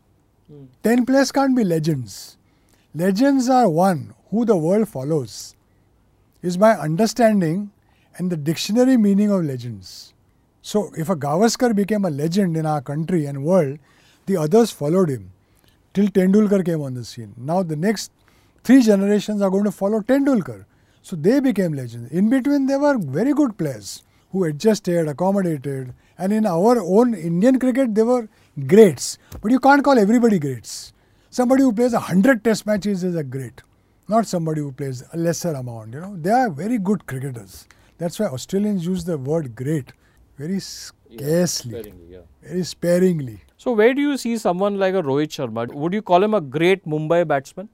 [0.51, 0.67] Mm.
[0.83, 2.37] 10 players can't be legends.
[2.93, 5.55] Legends are one who the world follows,
[6.41, 7.71] is my understanding
[8.17, 10.13] and the dictionary meaning of legends.
[10.61, 13.77] So, if a Gavaskar became a legend in our country and world,
[14.25, 15.31] the others followed him
[15.93, 17.33] till Tendulkar came on the scene.
[17.37, 18.11] Now, the next
[18.63, 20.65] three generations are going to follow Tendulkar.
[21.01, 22.11] So, they became legends.
[22.11, 24.01] In between, they were very good players
[24.31, 28.27] who adjusted, accommodated, and in our own Indian cricket, they were
[28.67, 29.17] greats.
[29.41, 30.93] But you can't call everybody greats.
[31.29, 33.61] Somebody who plays a hundred test matches is a great,
[34.07, 35.93] not somebody who plays a lesser amount.
[35.93, 37.67] You know, they are very good cricketers.
[37.97, 39.93] That's why Australians use the word great
[40.37, 42.19] very scarcely, yeah, sparingly, yeah.
[42.41, 43.39] very sparingly.
[43.57, 45.73] So, where do you see someone like a Rohit Sharma?
[45.73, 47.69] Would you call him a great Mumbai batsman?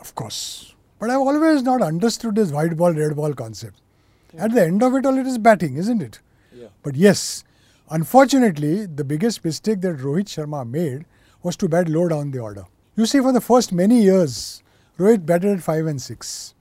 [0.00, 0.74] Of course.
[1.00, 3.80] But I've always not understood this white ball, red ball concept.
[4.32, 4.44] Yeah.
[4.44, 6.20] At the end of it all, it is batting, isn't it?
[6.54, 6.68] Yeah.
[6.82, 7.44] But yes,
[7.90, 11.04] unfortunately, the biggest mistake that Rohit Sharma made
[11.42, 12.64] was to bat low down the order.
[12.96, 14.62] You see, for the first many years,
[14.98, 16.53] Rohit batted at 5 and 6.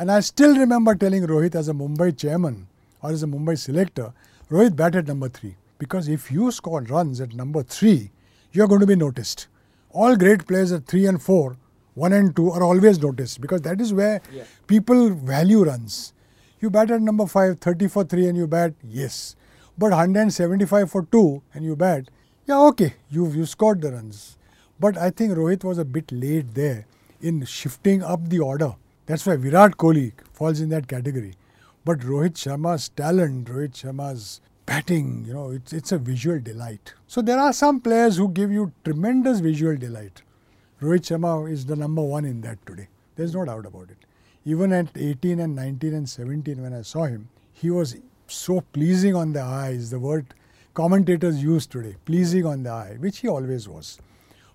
[0.00, 2.68] And I still remember telling Rohit as a Mumbai chairman
[3.02, 4.14] or as a Mumbai selector
[4.50, 8.10] Rohit batted number three because if you score runs at number three,
[8.50, 9.48] you are going to be noticed.
[9.90, 11.58] All great players at three and four,
[11.92, 14.44] one and two are always noticed because that is where yeah.
[14.66, 16.14] people value runs.
[16.60, 19.36] You bat at number five, 30 for three, and you bat, yes.
[19.76, 22.08] But 175 for two, and you bat,
[22.46, 24.38] yeah, okay, you you scored the runs.
[24.78, 26.86] But I think Rohit was a bit late there
[27.20, 28.76] in shifting up the order.
[29.10, 31.34] That's why Virat Kohli falls in that category.
[31.84, 36.94] But Rohit Sharma's talent, Rohit Sharma's batting, you know, it's, it's a visual delight.
[37.08, 40.22] So there are some players who give you tremendous visual delight.
[40.80, 42.86] Rohit Sharma is the number one in that today.
[43.16, 43.96] There's no doubt about it.
[44.44, 47.96] Even at 18 and 19 and 17, when I saw him, he was
[48.28, 50.26] so pleasing on the eyes, the word
[50.72, 53.98] commentators use today, pleasing on the eye, which he always was.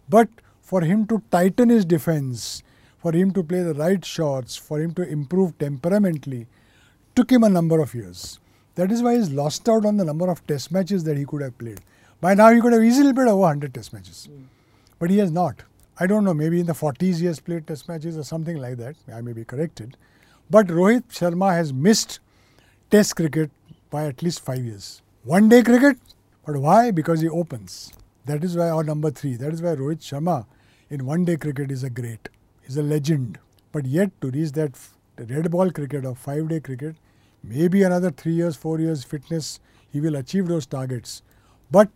[0.07, 0.29] But
[0.61, 2.63] for him to tighten his defense,
[3.05, 6.47] for him to play the right shots, for him to improve temperamentally,
[7.15, 8.39] took him a number of years.
[8.73, 11.43] That is why he's lost out on the number of test matches that he could
[11.43, 11.81] have played.
[12.19, 14.27] By now, he could have easily played over 100 test matches.
[14.31, 14.45] Mm.
[14.97, 15.61] But he has not.
[15.99, 18.77] I don't know, maybe in the 40s he has played test matches or something like
[18.77, 18.95] that.
[19.13, 19.97] I may be corrected.
[20.49, 22.19] But Rohit Sharma has missed
[22.89, 23.51] test cricket
[23.91, 25.03] by at least five years.
[25.23, 25.97] One day cricket,
[26.43, 26.89] but why?
[26.89, 27.93] Because he opens.
[28.25, 29.35] That is why our number three.
[29.35, 30.47] That is why Rohit Sharma
[30.89, 32.29] in one day cricket is a great.
[32.65, 33.37] He's a legend.
[33.71, 34.71] But yet to reach that
[35.17, 36.95] red ball cricket or five day cricket,
[37.43, 39.59] maybe another three years, four years fitness,
[39.91, 41.21] he will achieve those targets.
[41.71, 41.89] But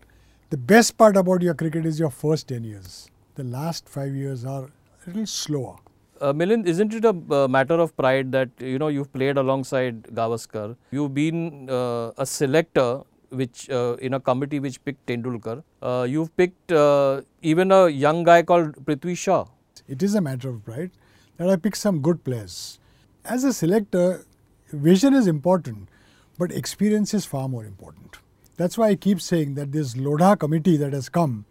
[0.49, 3.09] the best part about your cricket is your first 10 years.
[3.35, 5.75] The last five years are a little slower.
[6.21, 10.03] Uh, Milind, isn't it a uh, matter of pride that you know you've played alongside
[10.03, 10.75] Gavaskar?
[10.91, 15.63] You've been uh, a selector, which uh, in a committee which picked Tendulkar.
[15.81, 19.45] Uh, you've picked uh, even a young guy called Prithvi Shaw.
[19.89, 20.91] It is a matter of pride
[21.37, 22.79] that I picked some good players.
[23.25, 24.23] As a selector,
[24.71, 25.89] vision is important,
[26.37, 28.19] but experience is far more important.
[28.55, 31.45] That's why I keep saying that this Lodha committee that has come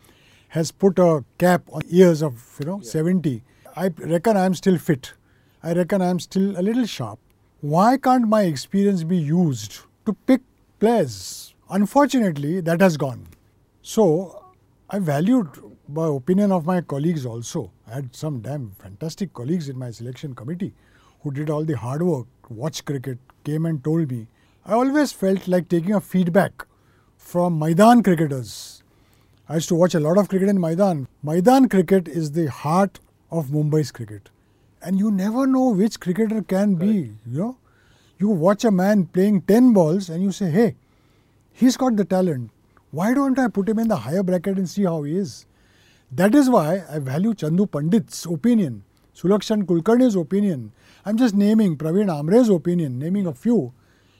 [0.50, 2.90] has put a cap on years of you know yeah.
[2.90, 3.42] 70.
[3.74, 5.14] I reckon I am still fit.
[5.62, 7.18] I reckon I am still a little sharp.
[7.60, 10.42] Why can't my experience be used to pick
[10.78, 11.54] players?
[11.70, 13.26] Unfortunately, that has gone.
[13.82, 14.44] So
[14.88, 15.48] I valued
[15.88, 17.72] my opinion of my colleagues also.
[17.90, 20.74] I had some damn fantastic colleagues in my selection committee
[21.22, 24.26] who did all the hard work, watched cricket, came and told me.
[24.66, 26.66] I always felt like taking a feedback
[27.16, 28.82] from Maidan cricketers.
[29.48, 31.08] I used to watch a lot of cricket in Maidan.
[31.22, 34.28] Maidan cricket is the heart of Mumbai's cricket.
[34.82, 36.80] And you never know which cricketer can Correct.
[36.80, 37.56] be, you know.
[38.18, 40.76] You watch a man playing 10 balls and you say, hey,
[41.52, 42.50] he's got the talent.
[42.90, 45.46] Why don't I put him in the higher bracket and see how he is?
[46.10, 48.82] That is why I value Chandu Pandit's opinion,
[49.14, 50.72] Sulakshan Kulkarni's opinion.
[51.04, 53.74] I'm just naming Praveen Amre's opinion, naming a few.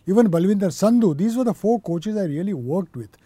[0.07, 3.17] Even Balwinder Sandhu, these were the four coaches I really worked with.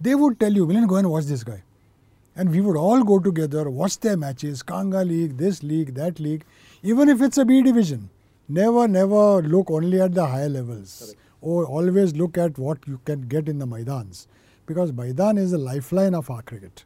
[0.00, 1.62] They would tell you, Milind, go and watch this guy.
[2.34, 6.44] And we would all go together, watch their matches, Kanga League, this league, that league,
[6.82, 8.08] even if it's a B division.
[8.48, 10.98] Never, never look only at the higher levels.
[10.98, 11.18] Correct.
[11.42, 14.26] Or always look at what you can get in the Maidans.
[14.64, 16.84] Because Maidan is the lifeline of our cricket.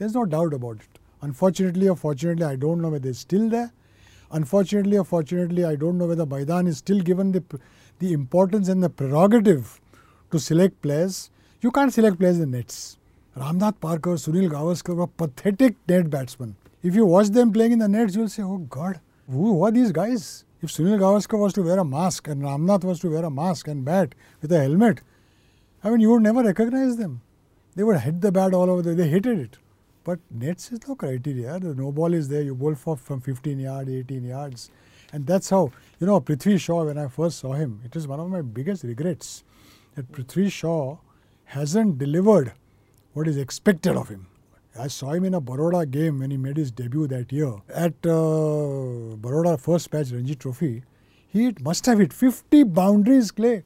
[0.00, 0.98] There's no doubt about it.
[1.20, 3.70] Unfortunately or fortunately, I don't know whether it's still there.
[4.32, 7.44] Unfortunately or fortunately, I don't know whether Maidan is still given the,
[7.98, 9.78] the importance and the prerogative
[10.30, 11.28] to select players.
[11.60, 12.96] You can't select players in nets.
[13.36, 16.56] Ramnath Parkar, Sunil Gavaskar were pathetic net batsmen.
[16.82, 19.92] If you watch them playing in the nets, you'll say, oh God, who are these
[19.92, 20.46] guys?
[20.62, 23.68] If Sunil Gavaskar was to wear a mask and Ramnath was to wear a mask
[23.68, 25.02] and bat with a helmet,
[25.84, 27.20] I mean, you would never recognize them.
[27.76, 28.80] They would hit the bat all over.
[28.80, 29.58] The, they hated it.
[30.10, 31.60] But nets is no criteria.
[31.60, 32.42] The no ball is there.
[32.42, 34.68] You bowl for from 15 yards, 18 yards.
[35.12, 38.18] And that's how, you know, Prithvi Shaw, when I first saw him, it is one
[38.18, 39.44] of my biggest regrets
[39.94, 40.96] that Prithvi Shaw
[41.44, 42.52] hasn't delivered
[43.12, 44.26] what is expected of him.
[44.76, 47.54] I saw him in a Baroda game when he made his debut that year.
[47.72, 50.82] At uh, Baroda first match Ranji Trophy,
[51.28, 53.62] he must have hit 50 boundaries, Clay.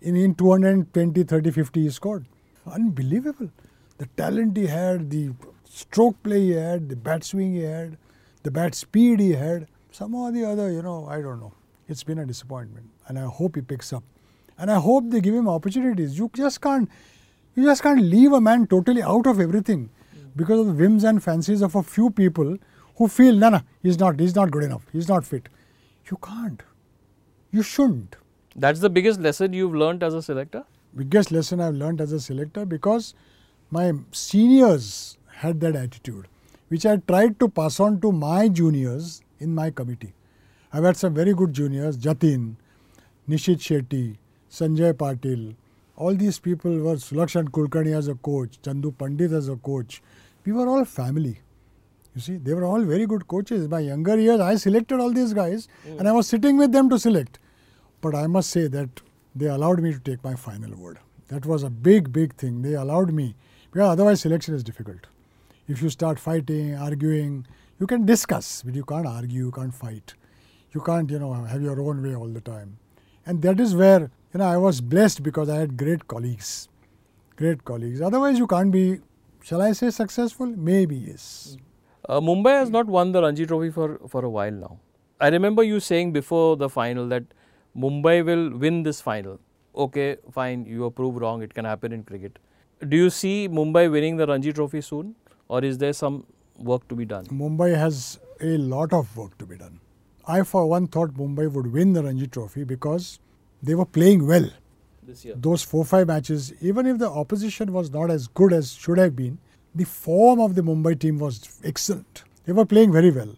[0.00, 2.26] In, in 220, 30, 50 he scored.
[2.64, 3.50] Unbelievable.
[3.98, 5.30] The talent he had, the
[5.70, 7.96] stroke play he had, the bat swing he had,
[8.42, 9.68] the bat speed he had.
[9.92, 11.52] Somehow or the other, you know, I don't know.
[11.88, 12.86] It's been a disappointment.
[13.08, 14.04] And I hope he picks up.
[14.56, 16.18] And I hope they give him opportunities.
[16.18, 16.88] You just can't
[17.54, 19.90] you just can't leave a man totally out of everything
[20.36, 22.56] because of the whims and fancies of a few people
[22.96, 25.48] who feel, no, no, he's not, he's not good enough, he's not fit.
[26.10, 26.62] You can't.
[27.50, 28.16] You shouldn't.
[28.54, 30.64] That's the biggest lesson you've learned as a selector?
[30.94, 33.14] Biggest lesson I've learned as a selector because
[33.70, 36.28] my seniors had that attitude,
[36.68, 40.12] which I tried to pass on to my juniors in my committee.
[40.72, 42.56] I've had some very good juniors, Jatin,
[43.28, 44.16] Nishit Shetty,
[44.50, 45.54] Sanjay Patil.
[45.96, 50.02] All these people were Sulakshan Kulkarni as a coach, Chandu Pandit as a coach.
[50.44, 51.40] We were all family.
[52.14, 53.68] You see, they were all very good coaches.
[53.68, 55.98] My younger years, I selected all these guys mm.
[55.98, 57.38] and I was sitting with them to select.
[58.00, 59.00] But I must say that
[59.34, 60.98] they allowed me to take my final word.
[61.28, 62.62] That was a big, big thing.
[62.62, 63.36] They allowed me,
[63.70, 65.06] because otherwise selection is difficult.
[65.70, 67.46] If you start fighting, arguing,
[67.78, 70.14] you can discuss, but you can't argue, you can't fight.
[70.72, 72.78] You can't, you know, have your own way all the time.
[73.24, 76.68] And that is where, you know, I was blessed because I had great colleagues.
[77.36, 78.00] Great colleagues.
[78.00, 78.98] Otherwise, you can't be,
[79.44, 80.46] shall I say, successful?
[80.46, 81.56] Maybe yes.
[82.08, 84.80] Uh, Mumbai has not won the Ranji Trophy for, for a while now.
[85.20, 87.22] I remember you saying before the final that
[87.76, 89.38] Mumbai will win this final.
[89.76, 92.40] Okay, fine, you are proved wrong, it can happen in cricket.
[92.88, 95.14] Do you see Mumbai winning the Ranji Trophy soon?
[95.50, 96.24] Or is there some
[96.56, 97.26] work to be done?
[97.26, 99.80] Mumbai has a lot of work to be done.
[100.26, 103.18] I, for one, thought Mumbai would win the Ranji Trophy because
[103.62, 104.48] they were playing well.
[105.02, 105.34] This year.
[105.36, 109.16] Those four five matches, even if the opposition was not as good as should have
[109.16, 109.38] been,
[109.74, 112.22] the form of the Mumbai team was excellent.
[112.44, 113.34] They were playing very well.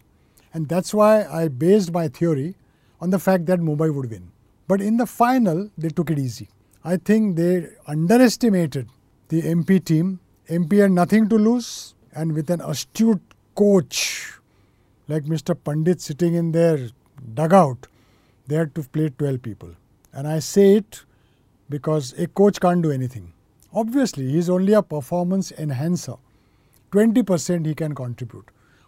[0.53, 2.55] And that's why I based my theory
[3.01, 4.31] on the fact that Mumbai would win.
[4.67, 6.49] But in the final, they took it easy.
[6.83, 8.87] I think they underestimated
[9.29, 10.19] the MP team.
[10.47, 13.21] MP had nothing to lose and with an astute
[13.55, 14.33] coach
[15.07, 15.55] like Mr.
[15.61, 16.89] Pandit sitting in their
[17.33, 17.87] dugout,
[18.47, 19.69] they had to play 12 people.
[20.13, 21.03] And I say it
[21.69, 23.33] because a coach can't do anything.
[23.73, 26.15] Obviously, he is only a performance enhancer.
[26.91, 28.45] 20% he can contribute.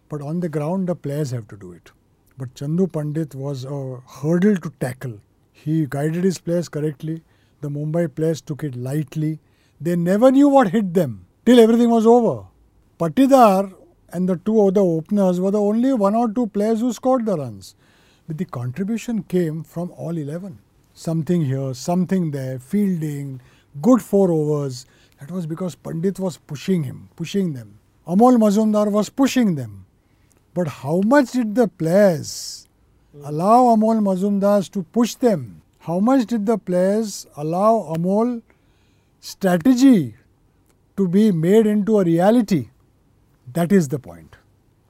[0.10, 1.92] But on the ground, the players have to do it.
[2.38, 5.20] But Chandu Pandit was a hurdle to tackle.
[5.52, 7.24] He guided his players correctly.
[7.62, 9.40] The Mumbai players took it lightly.
[9.82, 12.46] They never knew what hit them till everything was over.
[12.98, 13.74] Patidar
[14.14, 17.36] and the two other openers were the only one or two players who scored the
[17.36, 17.76] runs.
[18.26, 20.60] But the contribution came from all 11.
[20.94, 23.42] Something here, something there, fielding,
[23.82, 24.86] good four overs.
[25.20, 27.80] That was because Pandit was pushing him, pushing them.
[28.08, 29.86] Amol Muzumdar was pushing them.
[30.54, 32.66] But how much did the players
[33.26, 35.62] allow Amol Muzumdar to push them?
[35.80, 38.42] How much did the players allow Amol
[39.20, 40.16] strategy
[40.96, 42.70] to be made into a reality?
[43.54, 44.36] That is the point.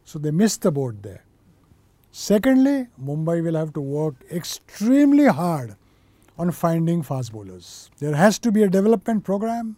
[0.03, 1.23] So they missed the boat there.
[2.11, 5.75] Secondly, Mumbai will have to work extremely hard
[6.37, 7.89] on finding fast bowlers.
[7.99, 9.75] There has to be a development program.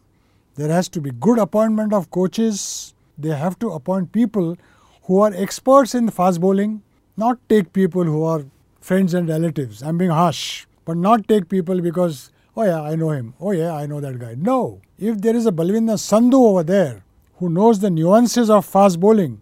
[0.55, 2.93] There has to be good appointment of coaches.
[3.17, 4.57] They have to appoint people
[5.03, 6.83] who are experts in fast bowling,
[7.15, 8.45] not take people who are
[8.81, 9.81] friends and relatives.
[9.81, 13.33] I'm being harsh, but not take people because, oh yeah, I know him.
[13.39, 14.35] Oh yeah, I know that guy.
[14.37, 14.81] No.
[14.99, 17.03] If there is a Balwinder Sandhu over there
[17.37, 19.41] who knows the nuances of fast bowling,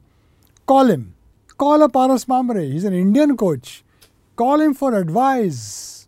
[0.65, 1.13] call him.
[1.57, 2.71] Call a Paras Mhambrey.
[2.73, 3.83] He's an Indian coach.
[4.35, 6.07] Call him for advice.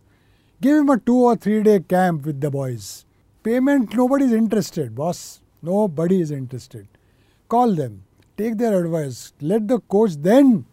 [0.60, 3.06] Give him a two or three day camp with the boys.
[3.42, 5.40] Payment, nobody's interested, boss.
[5.62, 6.86] Nobody is interested.
[7.48, 8.04] Call them.
[8.36, 9.32] Take their advice.
[9.40, 10.66] Let the coach then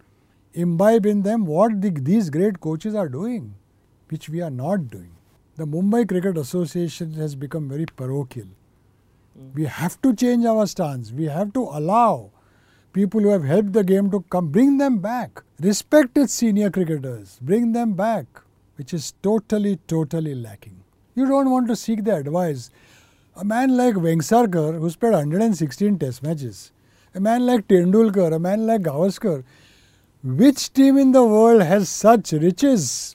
[0.53, 3.55] imbibe in them what the, these great coaches are doing,
[4.09, 5.11] which we are not doing.
[5.55, 8.47] The Mumbai Cricket Association has become very parochial.
[9.37, 9.53] Mm.
[9.53, 11.11] We have to change our stance.
[11.11, 12.31] We have to allow
[12.93, 15.43] people who have helped the game to come, bring them back.
[15.59, 18.25] Respect its senior cricketers, bring them back,
[18.77, 20.83] which is totally, totally lacking.
[21.13, 22.69] You don't want to seek their advice.
[23.35, 26.71] A man like Vengsarkar, who's played 116 test matches,
[27.13, 29.43] a man like Tendulkar, a man like Gavaskar,
[30.23, 33.13] which team in the world has such riches?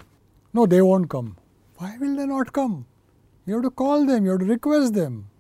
[0.53, 1.37] No, they won't come.
[1.77, 2.87] Why will they not come?
[3.47, 5.31] You have to call them, you have to request them.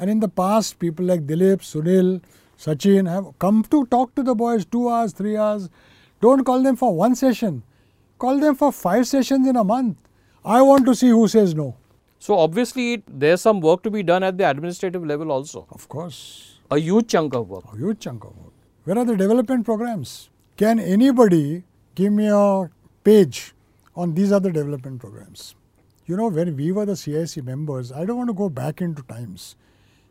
[0.00, 2.22] And in the past, people like Dilip, Sunil,
[2.58, 5.68] Sachin have come to talk to the boys two hours, three hours.
[6.20, 7.62] Don't call them for one session.
[8.18, 9.96] Call them for five sessions in a month.
[10.44, 11.76] I want to see who says no.
[12.18, 15.66] So obviously, it, there's some work to be done at the administrative level also.
[15.70, 17.64] Of course, A huge chunk of work.
[17.72, 18.52] a huge chunk of work.
[18.84, 20.30] Where are the development programs?
[20.56, 21.62] Can anybody
[21.94, 22.70] give me a
[23.04, 23.52] page
[23.96, 25.54] on these are the development programs?
[26.06, 29.02] You know, when we were the CIC members, I don't want to go back into
[29.02, 29.56] times.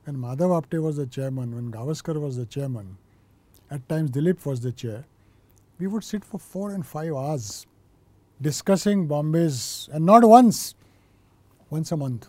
[0.05, 2.97] When Madhav Apte was the chairman, when Gavaskar was the chairman,
[3.69, 5.05] at times Dilip was the chair,
[5.79, 7.65] we would sit for four and five hours
[8.41, 10.75] discussing Bombay's, and not once,
[11.69, 12.27] once a month.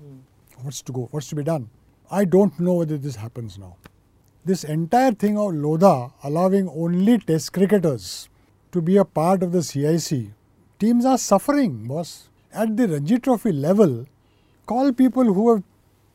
[0.00, 0.18] Hmm.
[0.62, 1.08] What's to go?
[1.10, 1.70] What's to be done?
[2.10, 3.76] I don't know whether this happens now.
[4.44, 8.28] This entire thing of Lodha allowing only test cricketers
[8.72, 10.30] to be a part of the CIC,
[10.78, 12.28] teams are suffering, boss.
[12.52, 14.06] At the Ranji Trophy level,
[14.66, 15.62] call people who have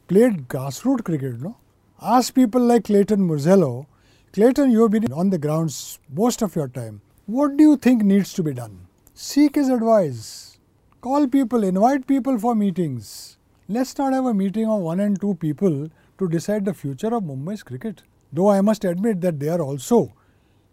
[0.08, 1.58] played grassroots cricket, no?
[2.02, 3.88] Ask people like Clayton Murzello,
[4.34, 7.02] Clayton, you have been on the grounds most of your time.
[7.26, 8.88] What do you think needs to be done?
[9.14, 10.60] Seek his advice.
[11.02, 13.38] Call people, invite people for meetings.
[13.68, 15.90] Let's not have a meeting of one and two people
[16.20, 18.04] to decide the future of Mumbai's cricket.
[18.32, 20.14] Though I must admit that they are also,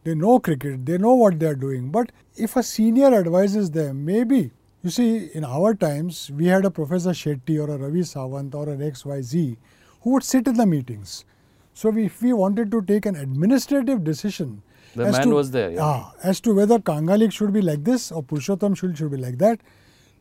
[0.05, 1.91] they know cricket, they know what they are doing.
[1.91, 4.53] But if a senior advises them, maybe,
[4.85, 8.69] you see, in our times, we had a Professor Shetty or a Ravi Sawant or
[8.69, 9.57] an XYZ
[10.03, 11.25] who would sit in the meetings.
[11.73, 14.63] So we, if we wanted to take an administrative decision,
[14.95, 15.83] The as man to- was there, yeah.
[15.83, 19.17] Ah, as to whether Kanga League should be like this or Purushottam should, should be
[19.17, 19.61] like that,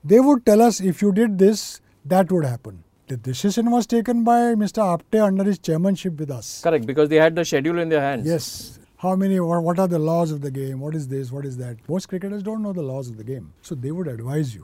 [0.03, 2.84] they would tell us if you did this, that would happen.
[3.07, 4.82] The decision was taken by Mr.
[4.97, 6.61] Apte under his chairmanship with us.
[6.64, 8.26] Correct, because they had the schedule in their hands.
[8.26, 8.80] Yes.
[9.04, 10.80] How many, wha- what are the laws of the game?
[10.80, 11.30] What is this?
[11.30, 11.78] What is that?
[11.89, 13.54] Most cricketers don't know the laws of the game.
[13.62, 14.64] So they would advise you.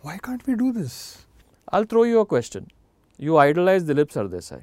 [0.00, 1.26] Why can't we do this?
[1.68, 2.70] I'll throw you a question.
[3.18, 4.62] You idolize Dilip Sardesai.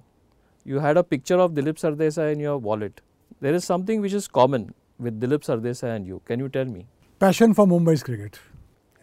[0.66, 3.02] You had a picture of Dilip Sardesai in your wallet.
[3.40, 6.20] There is something which is common with Dilip Sardesai and you.
[6.26, 6.88] Can you tell me?
[7.20, 8.40] Passion for Mumbai's cricket.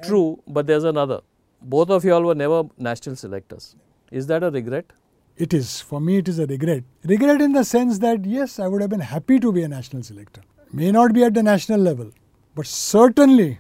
[0.03, 1.21] True, but there's another.
[1.63, 3.77] Both of you all were never national selectors.
[4.11, 4.93] Is that a regret?
[5.41, 5.81] It is.
[5.81, 6.85] For me, it is a regret.
[7.03, 10.03] Regret in the sense that, yes, I would have been happy to be a national
[10.03, 10.43] selector.
[10.71, 12.11] May not be at the national level,
[12.55, 13.59] but certainly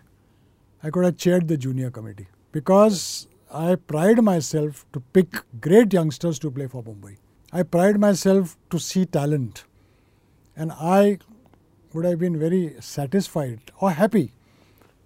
[0.82, 6.38] I could have chaired the junior committee because I pride myself to pick great youngsters
[6.40, 7.16] to play for Mumbai.
[7.50, 9.64] I pride myself to see talent.
[10.54, 11.18] And I
[11.94, 14.34] would have been very satisfied or happy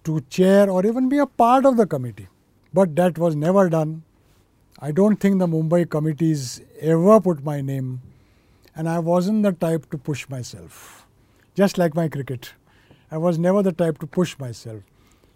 [0.03, 2.27] to chair or even be a part of the committee.
[2.73, 4.03] But that was never done.
[4.79, 8.01] I don't think the Mumbai committees ever put my name,
[8.75, 11.07] and I wasn't the type to push myself.
[11.53, 12.53] Just like my cricket,
[13.09, 14.83] I was never the type to push myself.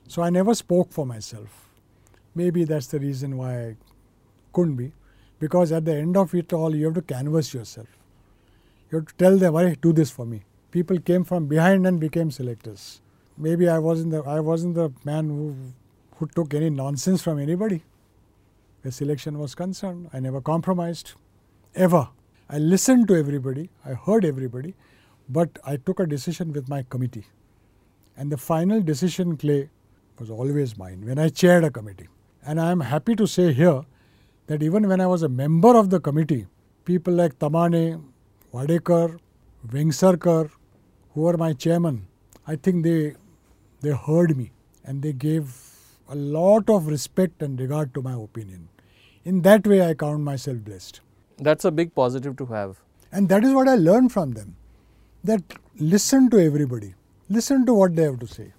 [0.09, 1.69] So I never spoke for myself.
[2.35, 3.75] Maybe that's the reason why I
[4.51, 4.91] couldn't be,
[5.39, 7.87] because at the end of it all, you have to canvas yourself.
[8.91, 11.97] You have to tell them, "Hey, do this for me." People came from behind and
[11.97, 13.01] became selectors.
[13.37, 15.55] Maybe I wasn't the I wasn't the man who
[16.17, 17.83] who took any nonsense from anybody
[18.82, 20.09] where selection was concerned.
[20.13, 21.13] I never compromised,
[21.75, 22.09] ever.
[22.49, 24.75] I listened to everybody, I heard everybody,
[25.27, 27.25] but I took a decision with my committee.
[28.17, 29.69] And the final decision, Clay,
[30.19, 32.07] was always mine when I chaired a committee.
[32.45, 33.84] And I am happy to say here
[34.47, 36.47] that even when I was a member of the committee,
[36.86, 38.03] people like Tamhane,
[38.53, 39.19] Wadekar,
[39.67, 40.49] Vengsarkar,
[41.13, 42.07] who were my chairman,
[42.47, 43.15] I think they
[43.82, 44.51] they heard me
[44.84, 45.68] and they gave
[46.10, 48.68] a lot of respect and regard to my opinion.
[49.26, 51.01] In that way, I count myself blessed.
[51.38, 52.78] That's a big positive to have.
[53.12, 54.55] And that is what I learned from them
[55.24, 55.41] that
[55.80, 56.93] listen to everybody,
[57.30, 58.53] listen to what they have to say.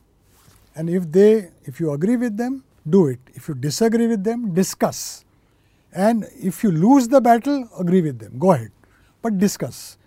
[0.74, 3.18] And if they, if you agree with them, do it.
[3.34, 5.24] If you disagree with them, discuss.
[5.92, 8.38] And if you lose the battle, agree with them.
[8.38, 8.70] Go ahead.
[9.22, 9.98] But discuss.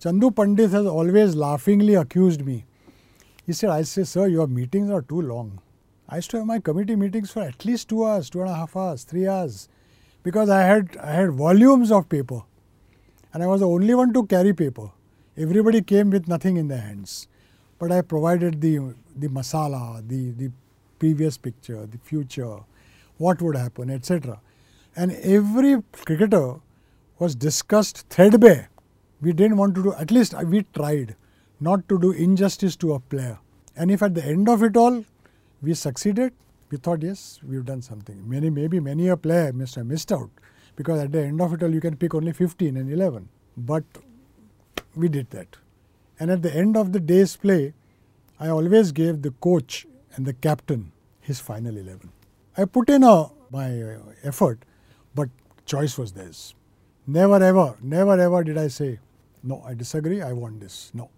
[0.00, 2.64] Chandu Pandit has always laughingly accused me.
[3.44, 5.60] He said, I say, sir, your meetings are too long.
[6.08, 8.54] I used to have my committee meetings for at least two hours, two and a
[8.54, 9.68] half hours, three hours,
[10.22, 12.42] because I had I had volumes of paper,
[13.32, 14.90] and I was the only one to carry paper.
[15.36, 17.26] Everybody came with nothing in their hands,
[17.78, 20.50] but I provided the the masala, the the
[21.00, 22.58] previous picture, the future,
[23.18, 24.40] what would happen, etc.
[24.94, 26.60] And every cricketer
[27.18, 28.70] was discussed threadbare.
[29.20, 31.16] We didn't want to do, at least we tried
[31.60, 33.38] not to do injustice to a player.
[33.74, 35.04] And if at the end of it all
[35.66, 36.32] we succeeded,
[36.70, 38.28] we thought, yes, we've done something.
[38.28, 40.30] Many, maybe many a player must have missed out
[40.76, 43.28] because at the end of it all you can pick only 15 and 11.
[43.56, 43.84] But
[44.94, 45.56] we did that.
[46.20, 47.74] And at the end of the day's play,
[48.38, 52.12] I always gave the coach and the captain his final 11.
[52.56, 54.60] I put in a, my uh, effort,
[55.14, 55.28] but
[55.64, 56.54] choice was theirs.
[57.06, 59.00] Never ever, never ever did I say,
[59.42, 60.92] no, I disagree, I want this.
[60.94, 61.10] No,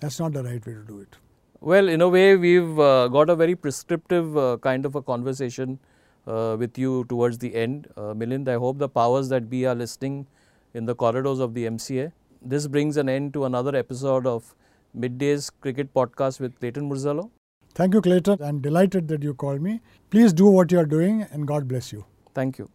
[0.00, 1.16] that's not the right way to do it.
[1.60, 5.78] Well, in a way, we've uh, got a very prescriptive uh, kind of a conversation
[6.26, 7.88] uh, with you towards the end.
[7.96, 10.26] Uh, Milind, I hope the powers that be are listening
[10.74, 12.12] in the corridors of the MCA.
[12.42, 14.54] This brings an end to another episode of
[14.94, 17.30] Mid-day's Cricket Podcast with Clayton Murzello.
[17.74, 18.42] Thank you, Clayton.
[18.42, 19.80] I'm delighted that you called me.
[20.10, 22.04] Please do what you are doing and God bless you.
[22.34, 22.70] Thank you.